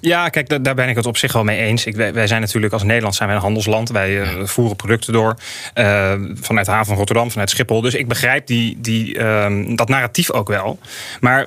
[0.00, 1.86] Ja, kijk, daar ben ik het op zich wel mee eens.
[1.86, 3.90] Ik, wij, zijn natuurlijk als Nederland zijn wij een handelsland.
[3.90, 5.36] Wij voeren producten door
[6.34, 7.80] vanuit de haven van Rotterdam, vanuit Schiphol.
[7.80, 10.78] Dus ik begrijp die, die, uh, dat narratief ook wel.
[11.20, 11.46] Maar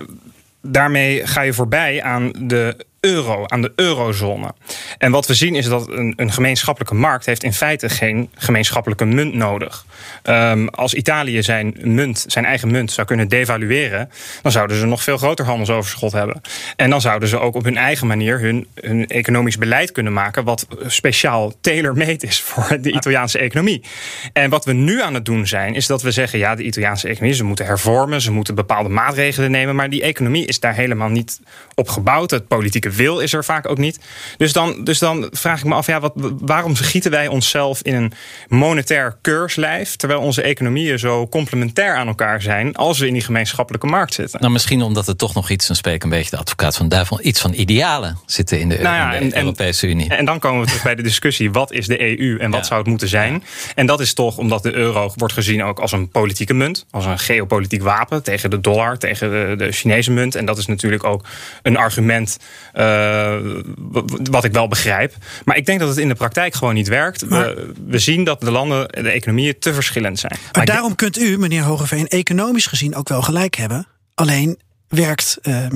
[0.61, 4.53] daarmee ga je voorbij aan de euro, aan de eurozone.
[4.97, 9.05] En wat we zien is dat een, een gemeenschappelijke markt heeft in feite geen gemeenschappelijke
[9.05, 9.85] munt nodig.
[10.23, 14.09] Um, als Italië zijn munt, zijn eigen munt zou kunnen devalueren,
[14.41, 16.41] dan zouden ze nog veel groter handelsoverschot hebben.
[16.75, 20.43] En dan zouden ze ook op hun eigen manier hun, hun economisch beleid kunnen maken,
[20.43, 23.81] wat speciaal tailor-made is voor de Italiaanse economie.
[24.33, 27.07] En wat we nu aan het doen zijn, is dat we zeggen: ja, de Italiaanse
[27.07, 31.09] economie, ze moeten hervormen, ze moeten bepaalde maatregelen nemen, maar die economie is daar helemaal
[31.09, 31.39] niet
[31.75, 32.31] op gebouwd.
[32.31, 33.99] Het politieke wil is er vaak ook niet.
[34.37, 37.95] Dus dan, dus dan vraag ik me af, ja, wat, waarom gieten wij onszelf in
[37.95, 38.11] een
[38.47, 43.87] monetair keurslijf, terwijl onze economieën zo complementair aan elkaar zijn als we in die gemeenschappelijke
[43.87, 44.39] markt zitten?
[44.39, 47.19] Nou, misschien omdat er toch nog iets, een spreek een beetje de advocaat van duivel,
[47.21, 50.09] iets van idealen zitten in de, nou ja, en, Europese Unie.
[50.09, 52.79] En dan komen we terug bij de discussie, wat is de EU en wat zou
[52.79, 53.43] het moeten zijn?
[53.75, 57.05] En dat is toch omdat de euro wordt gezien ook als een politieke munt, als
[57.05, 60.35] een geopolitiek wapen tegen de dollar, tegen de, de Chinese munt.
[60.35, 61.25] En dat is natuurlijk ook
[61.61, 62.37] een argument
[62.73, 62.84] uh,
[64.31, 65.13] wat ik wel begrijp.
[65.45, 67.21] Maar ik denk dat het in de praktijk gewoon niet werkt.
[67.27, 70.37] we, we, zien dat de landen, de economieën te verschillend zijn.
[70.51, 73.87] Maar, daarom kunt u, meneer Hogeveen, economisch gezien ook wel gelijk hebben.
[74.13, 75.67] Alleen werkt uh,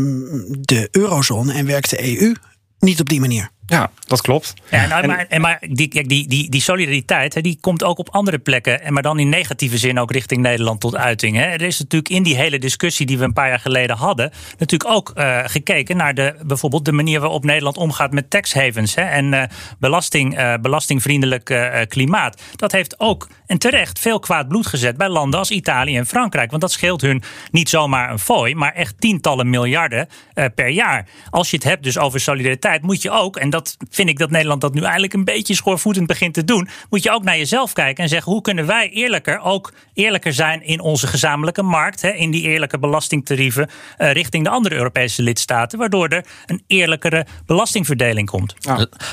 [0.50, 2.36] de eurozone en werkt de EU
[2.80, 3.50] niet op die manier.
[3.70, 4.54] Ja, dat klopt.
[4.72, 8.10] Ja, nou, maar, en maar die, die, die, die solidariteit hè, die komt ook op
[8.10, 8.82] andere plekken.
[8.82, 11.36] En maar dan in negatieve zin ook richting Nederland tot uiting.
[11.36, 11.44] Hè.
[11.44, 14.32] Er is natuurlijk in die hele discussie die we een paar jaar geleden hadden.
[14.58, 18.96] natuurlijk ook uh, gekeken naar de, bijvoorbeeld de manier waarop Nederland omgaat met tax havens.
[18.96, 19.44] Hè, en uh,
[19.80, 21.58] belasting, uh, belastingvriendelijk
[21.88, 22.42] klimaat.
[22.56, 26.50] Dat heeft ook, en terecht, veel kwaad bloed gezet bij landen als Italië en Frankrijk.
[26.50, 30.08] Want dat scheelt hun niet zomaar een fooi, maar echt tientallen miljarden
[30.56, 31.08] per jaar.
[31.30, 33.59] Als je het hebt dus over solidariteit, moet je ook, en dat
[33.90, 37.12] vind ik dat Nederland dat nu eigenlijk een beetje schoorvoetend begint te doen, moet je
[37.12, 41.08] ook naar jezelf kijken en zeggen: hoe kunnen wij eerlijker, ook eerlijker zijn in onze
[41.08, 46.26] gezamenlijke markt, hè, in die eerlijke belastingtarieven uh, richting de andere Europese lidstaten, waardoor er
[46.46, 48.54] een eerlijkere belastingverdeling komt.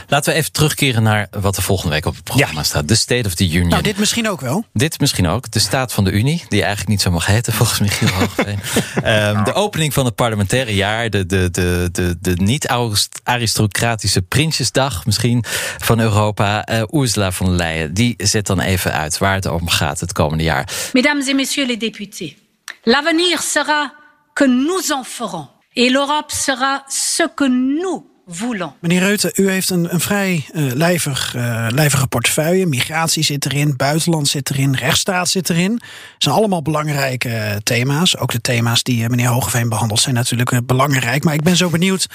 [0.09, 2.62] Laten we even terugkeren naar wat er volgende week op het programma ja.
[2.62, 3.68] staat: de State of the Union.
[3.68, 4.64] Nou, dit misschien ook wel.
[4.72, 5.51] Dit misschien ook.
[5.51, 8.59] De Staat van de Unie, die eigenlijk niet zo mag heten, volgens Michiel Hoogveen.
[9.05, 15.45] um, de opening van het parlementaire jaar, de, de, de, de, de niet-aristocratische Prinsjesdag misschien
[15.78, 16.68] van Europa.
[16.68, 20.12] Uh, Ursula von der Leyen, die zet dan even uit waar het om gaat het
[20.12, 20.68] komende jaar.
[20.93, 22.37] Mesdames et messieurs les députés,
[22.82, 23.95] l'avenir sera
[24.32, 25.49] que nous en ferons.
[25.72, 28.72] Et l'Europe sera ce que nous voulons.
[28.80, 32.66] Meneer Reuten, u heeft een, een vrij uh, lijvig, uh, lijvige portefeuille.
[32.66, 35.70] Migratie zit erin, buitenland zit erin, rechtsstaat zit erin.
[35.72, 35.82] Dat
[36.18, 38.16] zijn allemaal belangrijke uh, thema's.
[38.16, 41.24] Ook de thema's die meneer Hogeveen behandelt zijn natuurlijk belangrijk.
[41.24, 42.07] Maar ik ben zo benieuwd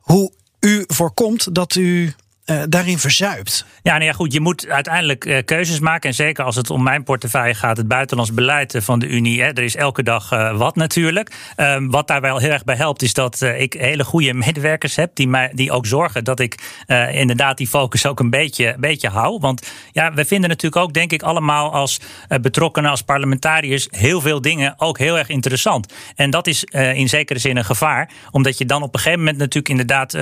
[0.00, 0.32] hoe
[0.66, 2.14] u voorkomt dat u
[2.50, 3.66] uh, daarin verzuipt.
[3.82, 4.32] Ja, nou ja, goed.
[4.32, 6.08] Je moet uiteindelijk uh, keuzes maken.
[6.08, 9.42] En zeker als het om mijn portefeuille gaat, het buitenlands beleid van de Unie.
[9.42, 11.32] Hè, er is elke dag wat natuurlijk.
[11.56, 15.14] Um, wat daar wel heel erg bij helpt, is dat ik hele goede medewerkers heb.
[15.14, 19.38] Die, mij, die ook zorgen dat ik inderdaad die focus ook een beetje, beetje hou.
[19.40, 22.00] Want ja, we vinden natuurlijk ook, denk ik, allemaal als
[22.40, 25.92] betrokkenen, als parlementariërs, heel veel dingen ook heel erg interessant.
[26.16, 28.10] En dat is in zekere zin een gevaar.
[28.30, 30.12] Omdat je dan op een gegeven moment natuurlijk inderdaad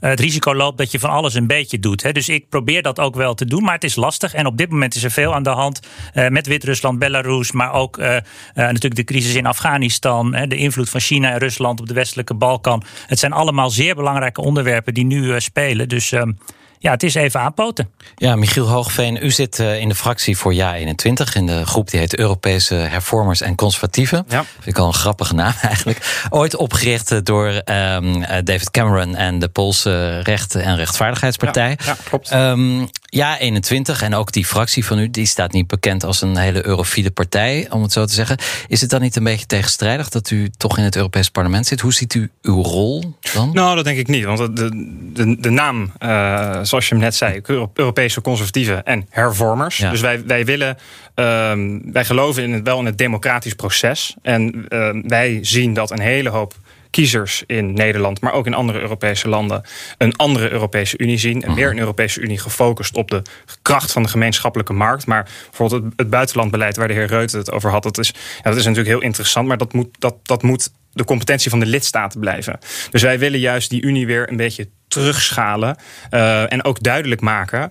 [0.00, 2.02] het risico loopt dat je van alles een beetje doet.
[2.02, 2.12] Hè.
[2.12, 4.34] Dus ik probeer dat ook wel te doen, maar het is lastig.
[4.34, 5.80] En op dit moment is er veel aan de hand
[6.14, 8.20] uh, met Wit-Rusland, Belarus, maar ook uh, uh,
[8.54, 12.34] natuurlijk de crisis in Afghanistan, hè, de invloed van China en Rusland op de westelijke
[12.34, 12.82] Balkan.
[13.06, 15.88] Het zijn allemaal zeer belangrijke onderwerpen die nu spelen.
[15.88, 16.32] Dus ehm,
[16.78, 17.90] ja, het is even aanpoten.
[18.16, 21.34] Ja, Michiel Hoogveen, u zit uh, in de fractie voor Ja 21.
[21.34, 24.24] In de groep die heet Europese Hervormers en Conservatieven.
[24.28, 24.44] Ja.
[24.54, 26.26] Vind ik al een grappige naam eigenlijk.
[26.30, 31.68] Ooit opgericht door um, David Cameron en de Poolse Rechten en Rechtvaardigheidspartij.
[31.68, 32.32] Ja, ja klopt.
[32.32, 36.36] Um, ja 21 en ook die fractie van u, die staat niet bekend als een
[36.36, 38.38] hele eurofiele partij, om het zo te zeggen.
[38.68, 41.80] Is het dan niet een beetje tegenstrijdig dat u toch in het Europees Parlement zit?
[41.80, 43.50] Hoe ziet u uw rol dan?
[43.52, 44.24] Nou, dat denk ik niet.
[44.24, 44.68] Want de,
[45.12, 47.40] de, de naam, uh, zoals je hem net zei,
[47.74, 49.76] Europese conservatieven en hervormers.
[49.76, 49.90] Ja.
[49.90, 50.78] Dus wij, wij willen,
[51.14, 54.16] um, wij geloven in het, wel in het democratisch proces.
[54.22, 56.54] En uh, wij zien dat een hele hoop
[56.90, 59.62] kiezers in Nederland, maar ook in andere Europese landen,
[59.98, 61.42] een andere Europese Unie zien.
[61.42, 63.22] En meer een Europese Unie gefocust op de
[63.62, 65.06] kracht van de gemeenschappelijke markt.
[65.06, 68.42] Maar bijvoorbeeld het, het buitenlandbeleid waar de heer Reuten het over had, dat is, ja,
[68.42, 71.66] dat is natuurlijk heel interessant, maar dat moet, dat, dat moet de competentie van de
[71.66, 72.58] lidstaten blijven.
[72.90, 75.76] Dus wij willen juist die Unie weer een beetje terugschalen
[76.10, 77.70] uh, en ook duidelijk maken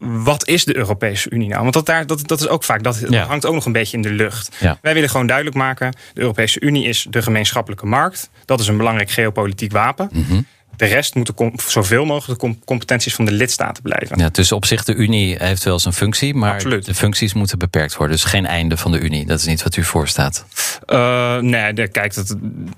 [0.00, 1.62] wat is de Europese Unie nou?
[1.62, 3.24] Want dat, daar, dat, dat is ook vaak, dat ja.
[3.24, 4.56] hangt ook nog een beetje in de lucht.
[4.60, 4.78] Ja.
[4.82, 8.30] Wij willen gewoon duidelijk maken: de Europese Unie is de gemeenschappelijke markt.
[8.44, 10.08] Dat is een belangrijk geopolitiek wapen.
[10.12, 10.46] Mm -hmm.
[10.80, 14.18] De rest moeten zoveel mogelijk de competenties van de lidstaten blijven.
[14.18, 16.84] Ja, dus op zich de Unie heeft wel zijn functie, maar Absoluut.
[16.84, 18.16] de functies moeten beperkt worden.
[18.16, 19.26] Dus geen einde van de Unie.
[19.26, 20.44] Dat is niet wat u voorstaat.
[20.86, 22.36] Uh, nee, de, kijk, dat,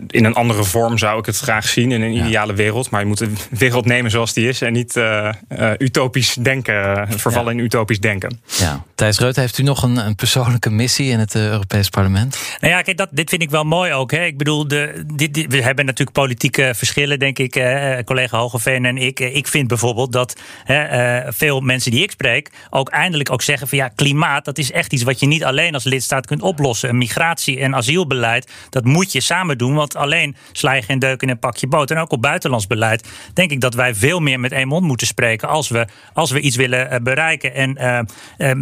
[0.08, 2.24] in een andere vorm zou ik het graag zien in een ja.
[2.24, 2.90] ideale wereld.
[2.90, 7.08] Maar je moet de wereld nemen zoals die is en niet uh, uh, utopisch denken,
[7.08, 7.58] vervallen ja.
[7.58, 8.40] in utopisch denken.
[8.58, 8.84] Ja.
[8.94, 12.38] Thijs Reut, heeft u nog een, een persoonlijke missie in het Europees Parlement?
[12.60, 14.10] Nou ja, kijk, dat, dit vind ik wel mooi ook.
[14.10, 14.24] Hè.
[14.24, 17.54] Ik bedoel, de, dit, dit, we hebben natuurlijk politieke verschillen, denk ik.
[17.54, 19.20] Hè collega Hogeveen en ik.
[19.20, 23.68] Ik vind bijvoorbeeld dat hè, uh, veel mensen die ik spreek ook eindelijk ook zeggen
[23.68, 26.88] van ja, klimaat, dat is echt iets wat je niet alleen als lidstaat kunt oplossen.
[26.88, 31.22] Een migratie- en asielbeleid, dat moet je samen doen, want alleen sla je geen deuk
[31.22, 31.90] in een pakje boot.
[31.90, 35.06] En ook op buitenlands beleid denk ik dat wij veel meer met één mond moeten
[35.06, 37.54] spreken als we, als we iets willen bereiken.
[37.54, 38.08] En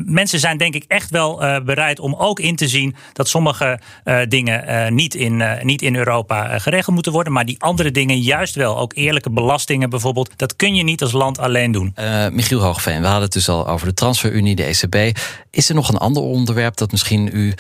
[0.07, 3.81] mensen zijn denk ik echt wel bereid om ook in te zien dat sommige
[4.28, 8.78] dingen niet, in, niet in Europa geregeld moeten worden, maar die andere dingen juist wel,
[8.78, 10.31] ook eerlijke belastingen bijvoorbeeld.
[10.37, 11.93] Dat kun je niet als land alleen doen.
[11.99, 15.18] Uh, Michiel Hoogveen, we hadden het dus al over de transferunie, de ECB.
[15.51, 17.55] Is er nog een ander onderwerp dat misschien u uh,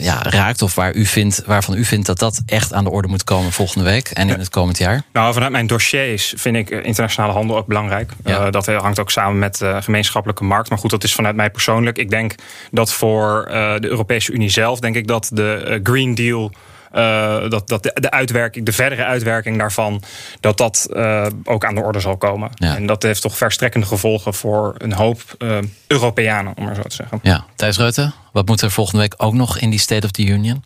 [0.00, 3.08] ja, raakt of waar u vindt, waarvan u vindt dat dat echt aan de orde
[3.08, 5.02] moet komen volgende week en in het komend jaar?
[5.12, 8.12] Nou, vanuit mijn dossiers vind ik internationale handel ook belangrijk.
[8.24, 8.46] Ja.
[8.46, 10.68] Uh, dat hangt ook samen met de gemeenschappelijke markt.
[10.68, 11.98] Maar goed, dat is vanuit mij persoonlijk.
[11.98, 12.34] Ik denk
[12.70, 13.44] dat voor
[13.80, 16.52] de Europese Unie zelf, denk ik dat de Green Deal
[16.94, 20.02] uh, dat, dat de, de, uitwerking, de verdere uitwerking daarvan,
[20.40, 22.50] dat dat uh, ook aan de orde zal komen.
[22.54, 22.76] Ja.
[22.76, 26.94] En dat heeft toch verstrekkende gevolgen voor een hoop uh, Europeanen, om maar zo te
[26.94, 27.18] zeggen.
[27.22, 30.24] Ja, Thijs Rutte, wat moet er volgende week ook nog in die State of the
[30.24, 30.64] Union?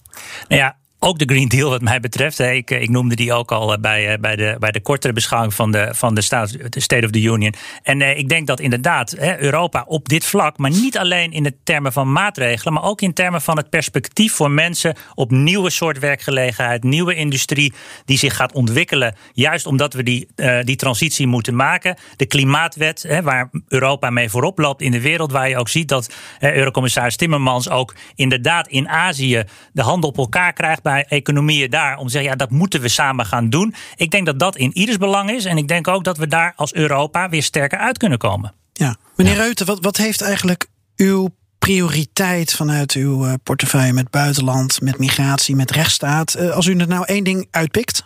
[0.49, 2.39] Nou ja, ook de Green Deal, wat mij betreft.
[2.39, 5.89] Ik, ik noemde die ook al bij, bij, de, bij de kortere beschouwing van de,
[5.95, 7.55] van de State of the Union.
[7.83, 11.93] En ik denk dat inderdaad Europa op dit vlak, maar niet alleen in de termen
[11.93, 16.83] van maatregelen, maar ook in termen van het perspectief voor mensen op nieuwe soort werkgelegenheid,
[16.83, 17.73] nieuwe industrie
[18.05, 19.15] die zich gaat ontwikkelen.
[19.33, 20.29] Juist omdat we die,
[20.65, 21.97] die transitie moeten maken.
[22.17, 26.15] De klimaatwet, waar Europa mee voorop loopt in de wereld, waar je ook ziet dat
[26.41, 32.13] Eurocommissaris Timmermans ook inderdaad in Azië de handen op elkaar krijgt economieën daar om te
[32.13, 33.75] zeggen, ja, dat moeten we samen gaan doen.
[33.97, 35.45] Ik denk dat dat in ieders belang is.
[35.45, 38.53] En ik denk ook dat we daar als Europa weer sterker uit kunnen komen.
[38.73, 40.67] Ja, meneer Reuten, wat, wat heeft eigenlijk
[40.97, 41.29] uw
[41.59, 46.35] prioriteit vanuit uw eh, portefeuille met buitenland, met migratie, met rechtsstaat?
[46.35, 48.05] Eh, als u er nou één ding uitpikt?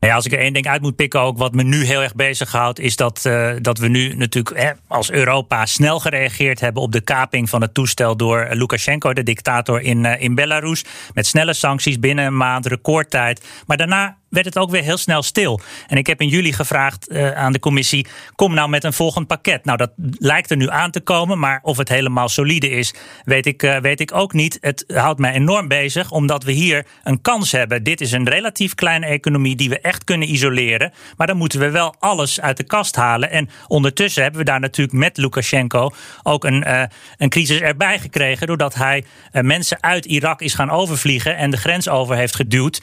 [0.00, 2.14] Nou als ik er één ding uit moet pikken, ook wat me nu heel erg
[2.14, 7.00] bezighoudt, is dat, uh, dat we nu natuurlijk als Europa snel gereageerd hebben op de
[7.00, 10.84] kaping van het toestel door Lukashenko, de dictator in, uh, in Belarus.
[11.14, 13.46] Met snelle sancties binnen een maand, recordtijd.
[13.66, 15.60] Maar daarna werd het ook weer heel snel stil.
[15.86, 19.26] En ik heb in juli gevraagd uh, aan de commissie: kom nou met een volgend
[19.26, 19.64] pakket.
[19.64, 23.46] Nou, dat lijkt er nu aan te komen, maar of het helemaal solide is, weet
[23.46, 24.58] ik, uh, weet ik ook niet.
[24.60, 27.82] Het houdt mij enorm bezig, omdat we hier een kans hebben.
[27.82, 30.92] Dit is een relatief kleine economie die we echt kunnen isoleren.
[31.16, 33.30] Maar dan moeten we wel alles uit de kast halen.
[33.30, 35.90] En ondertussen hebben we daar natuurlijk met Lukashenko
[36.22, 36.82] ook een, uh,
[37.16, 38.46] een crisis erbij gekregen.
[38.46, 42.82] Doordat hij mensen uit Irak is gaan overvliegen en de grens over heeft geduwd.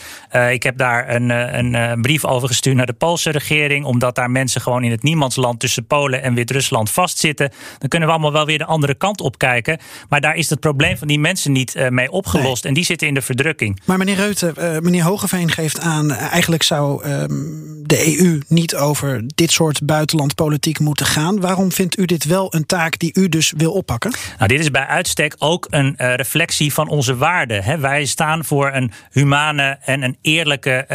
[0.51, 3.85] ik heb daar een een, een brief overgestuurd naar de Poolse regering.
[3.85, 7.51] Omdat daar mensen gewoon in het niemandsland tussen Polen en Wit-Rusland vastzitten.
[7.79, 9.79] Dan kunnen we allemaal wel weer de andere kant op kijken.
[10.09, 12.63] Maar daar is het probleem van die mensen niet uh, mee opgelost.
[12.63, 12.71] Nee.
[12.71, 13.81] En die zitten in de verdrukking.
[13.85, 16.11] Maar meneer Reuten, uh, meneer Hogeveen geeft aan.
[16.11, 21.39] Eigenlijk zou um, de EU niet over dit soort buitenlandpolitiek moeten gaan.
[21.39, 24.13] Waarom vindt u dit wel een taak die u dus wil oppakken?
[24.37, 27.81] Nou, dit is bij uitstek ook een reflectie van onze waarden.
[27.81, 30.85] Wij staan voor een humane en een eerlijke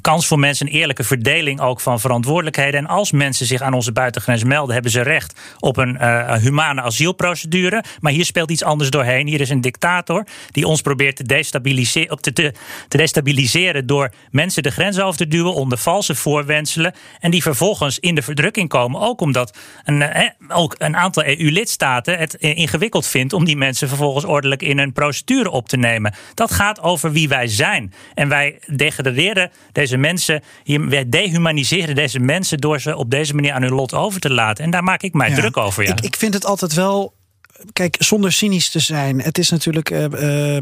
[0.00, 2.80] kans voor mensen, een eerlijke verdeling ook van verantwoordelijkheden.
[2.80, 5.98] En als mensen zich aan onze buitengrens melden, hebben ze recht op een
[6.38, 7.84] humane asielprocedure.
[8.00, 9.26] Maar hier speelt iets anders doorheen.
[9.26, 12.52] Hier is een dictator die ons probeert te destabiliseren, te, te
[12.88, 16.94] destabiliseren door mensen de grens over te duwen onder valse voorwenselen.
[17.20, 19.00] En die vervolgens in de verdrukking komen.
[19.00, 24.62] Ook omdat een, ook een aantal EU-lidstaten het ingewikkeld vindt om die mensen vervolgens ordelijk
[24.62, 26.14] in een procedure op te nemen.
[26.34, 27.92] Dat gaat over wie wij zijn.
[28.14, 33.62] En wij degraderen deze mensen, wij dehumaniseren deze mensen door ze op deze manier aan
[33.62, 34.64] hun lot over te laten.
[34.64, 35.36] En daar maak ik mij ja.
[35.36, 35.84] druk over.
[35.84, 35.90] Ja.
[35.90, 37.14] Ik, ik vind het altijd wel
[37.72, 39.20] kijk, zonder cynisch te zijn.
[39.20, 40.04] Het is natuurlijk uh,
[40.54, 40.58] uh,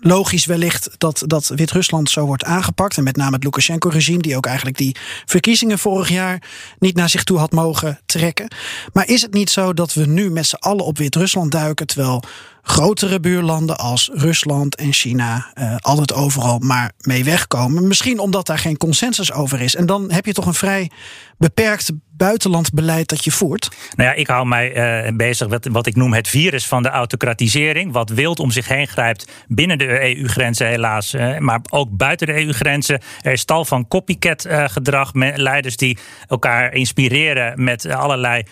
[0.00, 2.96] logisch wellicht dat, dat Wit-Rusland zo wordt aangepakt.
[2.96, 6.42] En met name het Lukashenko-regime, die ook eigenlijk die verkiezingen vorig jaar
[6.78, 8.48] niet naar zich toe had mogen trekken.
[8.92, 12.22] Maar is het niet zo dat we nu met z'n allen op Wit-Rusland duiken, terwijl
[12.66, 17.88] grotere buurlanden als Rusland en China uh, altijd overal maar mee wegkomen.
[17.88, 19.74] Misschien omdat daar geen consensus over is.
[19.74, 20.90] En dan heb je toch een vrij
[21.38, 23.68] beperkt buitenlandbeleid dat je voert?
[23.96, 26.88] Nou ja, ik hou mij uh, bezig met wat ik noem het virus van de
[26.88, 27.92] autocratisering.
[27.92, 31.14] Wat wild om zich heen grijpt binnen de EU-grenzen helaas.
[31.14, 33.00] Uh, maar ook buiten de EU-grenzen.
[33.20, 35.10] Er is tal van copycat-gedrag.
[35.14, 35.98] leiders die
[36.28, 38.42] elkaar inspireren met allerlei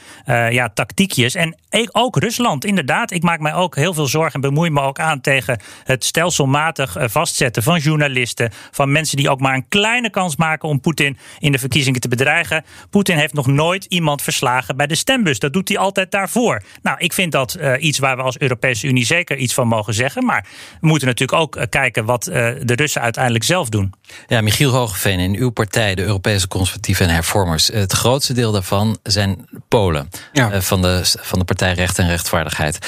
[0.51, 1.35] ja, tactiekjes.
[1.35, 1.57] En
[1.93, 3.11] ook Rusland, inderdaad.
[3.11, 6.97] Ik maak mij ook heel veel zorgen en bemoei me ook aan tegen het stelselmatig
[6.99, 8.51] vastzetten van journalisten.
[8.71, 12.09] Van mensen die ook maar een kleine kans maken om Poetin in de verkiezingen te
[12.09, 12.65] bedreigen.
[12.91, 15.39] Poetin heeft nog nooit iemand verslagen bij de stembus.
[15.39, 16.63] Dat doet hij altijd daarvoor.
[16.83, 19.95] Nou, ik vind dat uh, iets waar we als Europese Unie zeker iets van mogen
[19.95, 20.25] zeggen.
[20.25, 20.47] Maar
[20.81, 23.93] we moeten natuurlijk ook uh, kijken wat uh, de Russen uiteindelijk zelf doen.
[24.27, 28.99] Ja, Michiel Hogeveen, in uw partij, de Europese Conservatieven en Hervormers, het grootste deel daarvan
[29.03, 30.61] zijn Polen ja.
[30.61, 32.79] van, de, van de partij Recht en Rechtvaardigheid.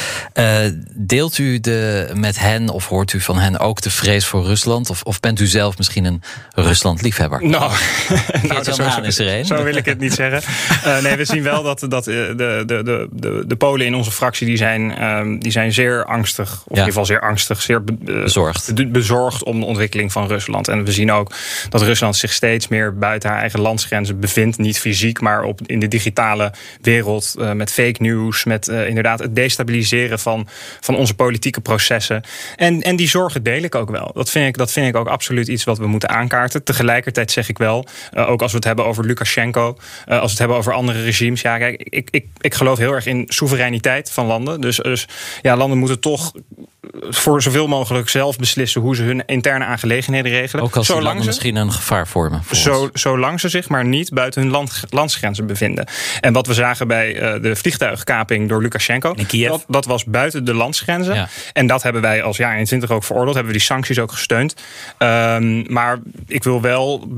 [1.07, 4.91] Deelt u de, met hen of hoort u van hen ook de vrees voor Rusland?
[4.91, 6.23] Of, of bent u zelf misschien een
[6.55, 7.47] Rusland-liefhebber?
[7.47, 7.73] Nou,
[8.49, 9.45] nou zo, is er een.
[9.45, 10.53] zo wil ik het niet zeggen.
[10.87, 14.11] Uh, nee, we zien wel dat, dat de, de, de, de, de Polen in onze
[14.11, 16.53] fractie die zijn, um, die zijn zeer angstig.
[16.53, 16.65] Of ja.
[16.69, 18.93] in ieder geval zeer angstig, zeer be, bezorgd.
[18.93, 20.69] bezorgd om de ontwikkeling van Rusland.
[20.69, 21.33] En we zien ook
[21.69, 24.59] dat Rusland zich steeds meer buiten haar eigen landsgrenzen bevindt.
[24.59, 27.35] Niet fysiek, maar op, in de digitale wereld.
[27.39, 30.49] Uh, met fake news, met inderdaad het destabiliseren van,
[30.81, 32.23] van onze politieke processen.
[32.57, 34.11] En, en die zorgen deel ik ook wel.
[34.15, 36.65] Dat vind ik, dat vind ik ook absoluut iets wat we moeten aankaarten.
[36.65, 37.87] Tegelijkertijd zeg ik wel,
[38.17, 39.77] ook als we het hebben over Lukashenko.
[40.09, 41.41] Uh, als we het hebben over andere regimes.
[41.41, 44.61] Ja, kijk, ik, ik, ik geloof heel erg in soevereiniteit van landen.
[44.61, 45.09] Dus, dus
[45.43, 46.33] ja, landen moeten toch
[47.01, 50.65] voor zoveel mogelijk zelf beslissen hoe ze hun interne aangelegenheden regelen.
[50.65, 52.45] Ook als zolang ze, misschien een gevaar vormen.
[52.45, 55.87] voor zo, zolang ze zich maar niet buiten hun land, landsgrenzen bevinden.
[56.21, 60.55] En wat we zagen bij eh, de vliegtuigkaping door Lukashenko, dat, dat was buiten de
[60.55, 61.15] landsgrenzen.
[61.15, 61.29] Ja.
[61.53, 64.55] En dat hebben wij als jaar 21 ook veroordeeld, hebben we die sancties ook gesteund.
[64.99, 67.09] Ehm, maar ik wil wel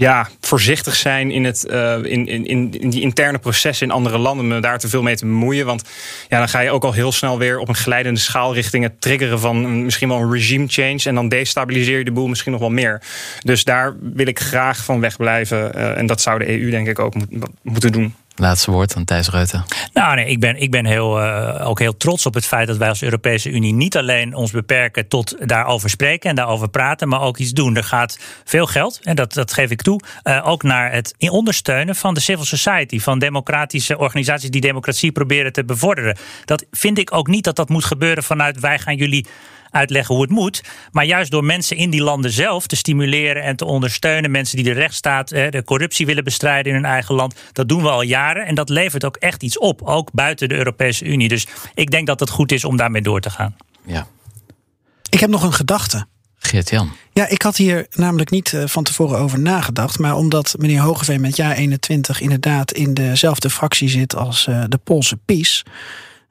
[0.00, 4.48] ja, voorzichtig zijn in, het, eh, in, in, in, die interne processen in andere landen,
[4.48, 5.66] me daar te veel mee te bemoeien.
[5.66, 5.88] Want
[6.28, 9.00] ja, dan ga je ook al heel snel weer op een glijdende schaal richting het
[9.00, 11.00] triggeren van misschien wel een regime change.
[11.04, 13.02] En dan destabiliseer je de boel misschien nog wel meer.
[13.42, 15.74] Dus daar wil ik graag van wegblijven.
[15.74, 18.14] eh, en dat zou de EU denk ik ook moet- moeten doen.
[18.40, 19.64] Laatste woord aan Thijs Reuten.
[19.92, 22.76] Nou, nee, ik ben, ik ben heel, eh, ook heel trots op het feit dat
[22.76, 27.20] wij als Europese Unie niet alleen ons beperken tot daarover spreken en daarover praten, maar
[27.20, 27.76] ook iets doen.
[27.76, 31.96] Er gaat veel geld, en dat, dat geef ik toe, eh, ook naar het ondersteunen
[31.96, 36.16] van de civil society, van democratische organisaties die democratie proberen te bevorderen.
[36.44, 39.26] Dat vind ik ook niet dat dat moet gebeuren vanuit wij gaan jullie
[39.70, 40.62] uitleggen hoe het moet.
[40.90, 44.30] Maar juist door mensen in die landen zelf te stimuleren en te ondersteunen.
[44.30, 47.34] Mensen die de rechtsstaat, eh, de corruptie willen bestrijden in hun eigen land.
[47.52, 48.46] Dat doen we al jaren.
[48.46, 49.82] En dat levert ook echt iets op.
[49.82, 51.28] Ook buiten de Europese Unie.
[51.28, 53.56] Dus ik denk dat het goed is om daarmee door te gaan.
[53.86, 54.06] Ja,
[55.10, 56.06] Ik heb nog een gedachte.
[56.42, 56.92] Geert-Jan.
[57.12, 59.98] Ja, ik had hier namelijk niet eh, van tevoren over nagedacht.
[59.98, 64.78] Maar omdat meneer Hogeveen met jaar 21 inderdaad in dezelfde fractie zit als eh, de
[64.78, 65.64] Poolse PiS.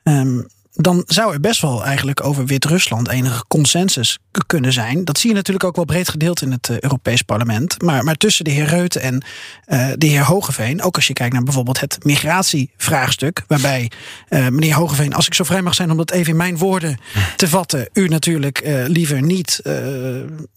[0.03, 0.41] ehm,
[0.82, 5.05] dan zou er best wel eigenlijk over Wit-Rusland enige consensus kunnen zijn.
[5.05, 7.82] Dat zie je natuurlijk ook wel breed gedeeld in het eh, Europees Parlement.
[7.82, 9.23] Maar, maar tussen de heer Reuten en
[9.65, 13.91] eh, de heer Hogeveen, ook als je kijkt naar bijvoorbeeld het migratievraagstuk, waarbij
[14.27, 16.99] eh, meneer Hogeveen, als ik zo vrij mag zijn om dat even in mijn woorden
[17.36, 19.61] te vatten, u natuurlijk liever niet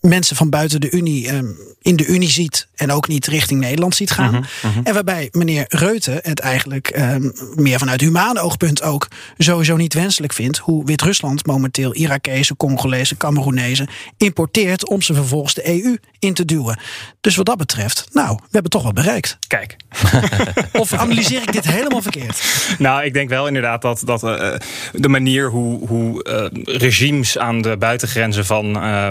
[0.01, 1.39] mensen van buiten de Unie eh,
[1.83, 4.47] in de Unie ziet en ook niet richting Nederland ziet gaan.
[4.85, 7.17] En waarbij meneer Reuten het eigenlijk eh,
[7.55, 9.09] meer vanuit humaan oogpunt ook
[9.39, 15.97] sowieso niet vindt hoe Wit-Rusland momenteel Irakezen, Congolezen, Cameroenezen importeert om ze vervolgens de EU
[16.23, 16.79] in te duwen.
[17.21, 19.39] Dus wat dat betreft, nou, we hebben toch wat bereikt.
[19.47, 19.77] Kijk.
[20.73, 22.43] Of analyseer ik dit helemaal verkeerd?
[22.79, 24.55] Nou, ik denk wel inderdaad dat, dat eh,
[24.93, 29.11] de manier hoe, hoe eh, regimes aan de buitengrenzen van, eh,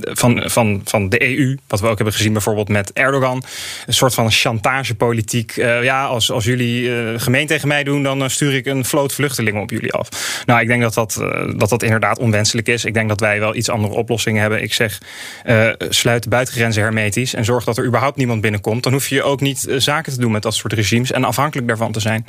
[0.00, 3.42] van, van, van de EU, wat we ook hebben gezien bijvoorbeeld met Erdogan,
[3.86, 5.54] een soort van chantagepolitiek.
[5.82, 9.70] ja, als, als jullie gemeen tegen mij doen, dan stuur ik een vloot vluchtelingen op
[9.70, 10.42] jullie af.
[10.46, 11.14] Nou, ik denk dat dat,
[11.56, 12.84] dat dat inderdaad onwenselijk is.
[12.84, 14.62] Ik denk dat wij wel iets andere oplossingen hebben.
[14.62, 14.98] Ik zeg,
[15.88, 18.82] sluit de buitengrenzen hermetisch en zorg dat er überhaupt niemand binnenkomt.
[18.82, 21.68] Dan hoef je ook niet eh, zaken te doen met dat soort regimes en afhankelijk
[21.68, 22.24] daarvan te zijn.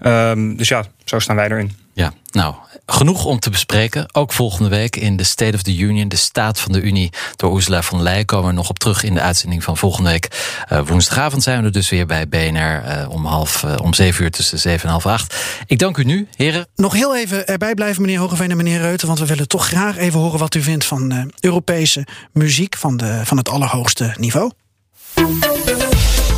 [0.00, 1.72] Ehm, dus ja, zo staan wij erin.
[1.98, 2.54] Ja, nou,
[2.86, 4.14] genoeg om te bespreken.
[4.14, 7.56] Ook volgende week in de State of the Union, de Staat van de Unie, door
[7.56, 8.24] Ursula von Leyen.
[8.24, 10.28] Komen we nog op terug in de uitzending van volgende week.
[10.68, 14.24] Eh, woensdagavond zijn we er dus weer bij BNR eh, om, half, eh, om zeven
[14.24, 15.36] uur tussen zeven en half acht.
[15.66, 16.66] Ik dank u nu, heren.
[16.74, 19.06] Nog heel even erbij blijven, meneer Hogeveen en meneer Reuten.
[19.06, 22.96] Want we willen toch graag even horen wat u vindt van eh, Europese muziek van,
[22.96, 24.50] de, van het allerhoogste niveau.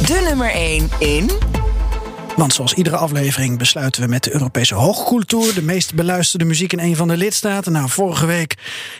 [0.06, 1.59] De nummer 1 in.
[2.37, 5.55] Want zoals iedere aflevering besluiten we met de Europese Hoogcultuur.
[5.55, 7.72] De meest beluisterde muziek in een van de lidstaten.
[7.72, 8.57] Nou, vorige week,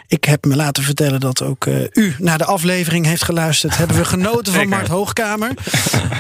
[0.07, 3.77] ik heb me laten vertellen dat ook eh, u naar de aflevering heeft geluisterd.
[3.77, 4.69] Hebben we genoten van.
[4.69, 5.51] Mart Hoogkamer.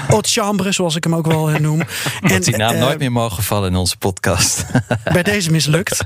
[0.09, 1.83] Haute Chambre, zoals ik hem ook wel noem.
[2.21, 4.65] Dat die naam eh, nooit meer mogen vallen in onze podcast.
[5.13, 6.05] bij deze mislukt.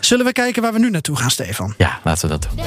[0.00, 1.74] Zullen we kijken waar we nu naartoe gaan, Stefan?
[1.78, 2.64] ja, laten we dat doen.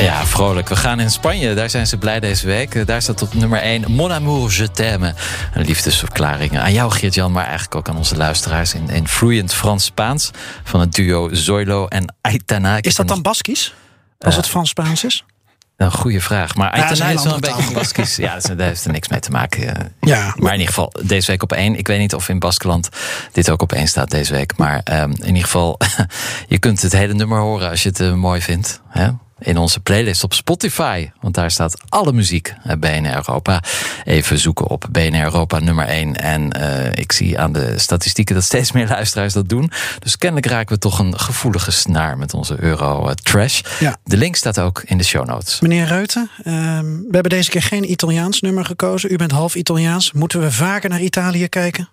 [0.00, 0.68] Ja, vrolijk.
[0.68, 1.54] We gaan in Spanje.
[1.54, 2.74] Daar zijn ze blij deze week.
[2.74, 5.14] Eh, Daar staat op nummer 1 Mon amour, je t'aime.
[5.54, 10.30] Een liefdesverklaring aan jou, Geert-Jan, maar eigenlijk ook aan onze luisteraars in, in vloeiend Frans-Spaans
[10.64, 12.78] van het duo Zoilo en Aitana.
[12.80, 13.74] Is dat dan Baskisch?
[14.18, 15.24] Als Eh, het Frans-Spaans is?
[15.76, 16.54] Een goede vraag.
[16.54, 18.16] Maar Aitana is wel een beetje Baskisch.
[18.16, 19.76] Ja, daar heeft er niks mee te maken.
[19.76, 19.84] eh.
[20.00, 21.78] Ja, Maar in ieder geval, deze week op één.
[21.78, 22.88] Ik weet niet of in Baskeland
[23.32, 24.56] dit ook op één staat deze week.
[24.56, 25.78] Maar ehm, in ieder geval,
[26.48, 28.80] je kunt het hele nummer horen als je het eh, mooi vindt.
[28.88, 29.08] Hè?
[29.38, 31.10] In onze playlist op Spotify.
[31.20, 32.54] Want daar staat alle muziek.
[32.64, 33.62] eh, BNR Europa.
[34.04, 36.14] Even zoeken op BNR Europa nummer 1.
[36.14, 39.70] En eh, ik zie aan de statistieken dat steeds meer luisteraars dat doen.
[39.98, 43.62] Dus kennelijk raken we toch een gevoelige snaar met onze euro eh.
[43.80, 43.96] Ja.
[44.04, 45.60] De link staat ook in de show notes.
[45.60, 49.12] Meneer Reuten, ehm, we hebben deze keer geen Italiaans nummer gekozen.
[49.12, 50.12] U bent half Italiaans.
[50.12, 51.88] Moeten we vaker naar Italië kijken?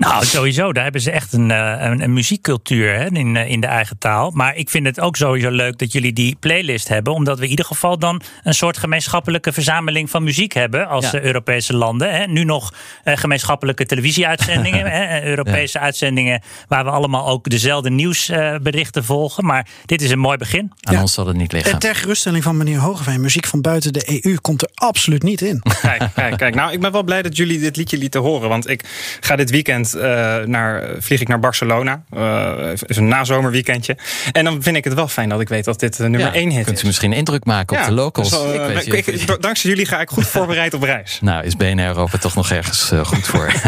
[0.00, 0.72] Nou, sowieso.
[0.72, 3.98] Daar hebben ze echt een, eh, een, een muziekcultuur hè, in, eh, in de eigen
[3.98, 4.30] taal.
[4.34, 7.12] Maar ik vind het ook sowieso leuk dat jullie die playlist hebben.
[7.12, 10.88] Omdat we in ieder geval dan een soort gemeenschappelijke verzameling van muziek hebben.
[10.88, 11.18] Als Ja.
[11.18, 12.14] eh, Europese landen.
[12.14, 12.26] Hè.
[12.26, 12.74] Nu nog
[13.04, 14.86] eh, gemeenschappelijke televisieuitzendingen.
[14.96, 19.44] hè, Europese uitzendingen waar we allemaal ook dezelfde nieuwsberichten volgen.
[19.44, 20.72] Maar dit is een mooi begin.
[20.80, 21.00] Aan Ja.
[21.00, 21.72] ons zal het niet liggen.
[21.72, 25.40] En ter geruststelling van meneer Hogeveen, muziek van buiten de EU komt er absoluut niet
[25.40, 25.62] in.
[25.82, 26.54] Kijk, kijk, kijk.
[26.54, 28.48] Nou, ik ben wel blij dat jullie dit liedje lieten horen.
[28.48, 28.84] Want ik
[29.20, 32.02] ga dit weekend eh, naar, vlieg ik naar Barcelona.
[32.10, 32.48] Eh
[32.86, 33.96] is een nazomerweekendje.
[34.32, 36.34] En dan vind ik het wel fijn dat ik weet dat dit de nummer Ja,
[36.40, 36.82] 1 hit Kunt is.
[36.82, 38.30] u misschien indruk maken op de locals?
[38.30, 41.18] dus, eh, Ik weet ik- ik- dankzij jullie ga ik goed voorbereid op reis.
[41.22, 43.52] Nou, is BNR Europa toch nog ergens eh, goed voor.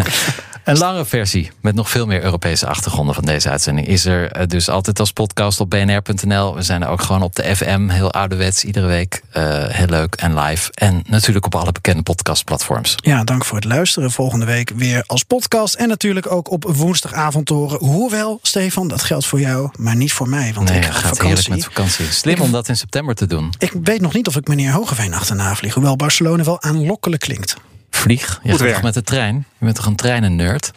[0.65, 4.47] Een lange versie met nog veel meer Europese achtergronden van deze uitzending is er eh,
[4.47, 6.55] dus altijd als podcast op bnr.nl.
[6.55, 9.23] We zijn er ook gewoon op de FM, heel ouderwets, iedere week.
[9.31, 10.71] Eh, heel leuk en live.
[10.75, 12.95] En natuurlijk op alle bekende podcastplatforms.
[12.97, 14.11] Ja, dank voor het luisteren.
[14.11, 15.75] Volgende week weer als podcast.
[15.75, 17.79] En natuurlijk ook op woensdagavond horen.
[17.79, 20.53] Hoewel, Stefan, dat geldt voor jou, maar niet voor mij.
[20.55, 21.51] Want Nee, ik ga gaat heerlijk vakantie.
[21.51, 22.07] met vakantie.
[22.13, 23.53] Slim om dat in september te doen.
[23.59, 25.75] Ik weet nog niet of ik meneer Hogeveen achterna vlieg.
[25.75, 27.57] Hoewel Barcelona wel aanlokkelijk klinkt.
[27.97, 28.41] Vlieg.
[28.43, 29.35] Je gaat toch met de trein?
[29.59, 30.71] Je bent toch een treinen-nerd?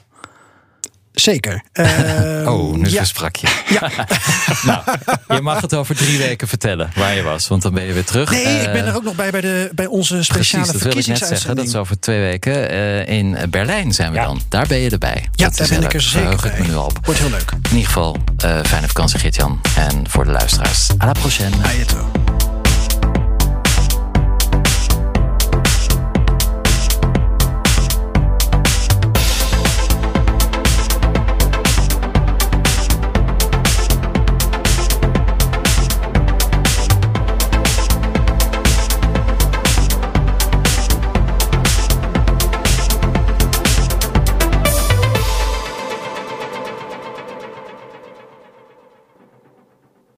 [1.11, 1.63] Zeker.
[1.73, 2.97] Ehm, Oh, nu ja.
[2.97, 3.47] versprak je.
[4.65, 4.81] nou,
[5.27, 8.05] je mag het over drie weken vertellen waar je was, want dan ben je weer
[8.05, 8.31] terug.
[8.31, 10.93] Nee, ik ben Eh, er ook nog bij bij, de, bij onze speciale Precies, dat
[10.93, 11.55] wil ik net zeggen.
[11.55, 12.69] Dat is over twee weken.
[12.69, 14.25] Eh, in Berlijn zijn we Ja.
[14.25, 14.41] dan.
[14.49, 15.25] Daar ben je erbij.
[15.31, 16.61] Ja, Dat daar ben ik er zeker Verheug ik bij.
[16.61, 16.99] me nu al op.
[17.05, 17.51] Wordt heel leuk.
[17.51, 19.61] In ieder geval, eh, fijne vakantie Geert-Jan.
[19.77, 21.55] En voor de luisteraars, à la prochaine.
[21.63, 22.24] Ajeto.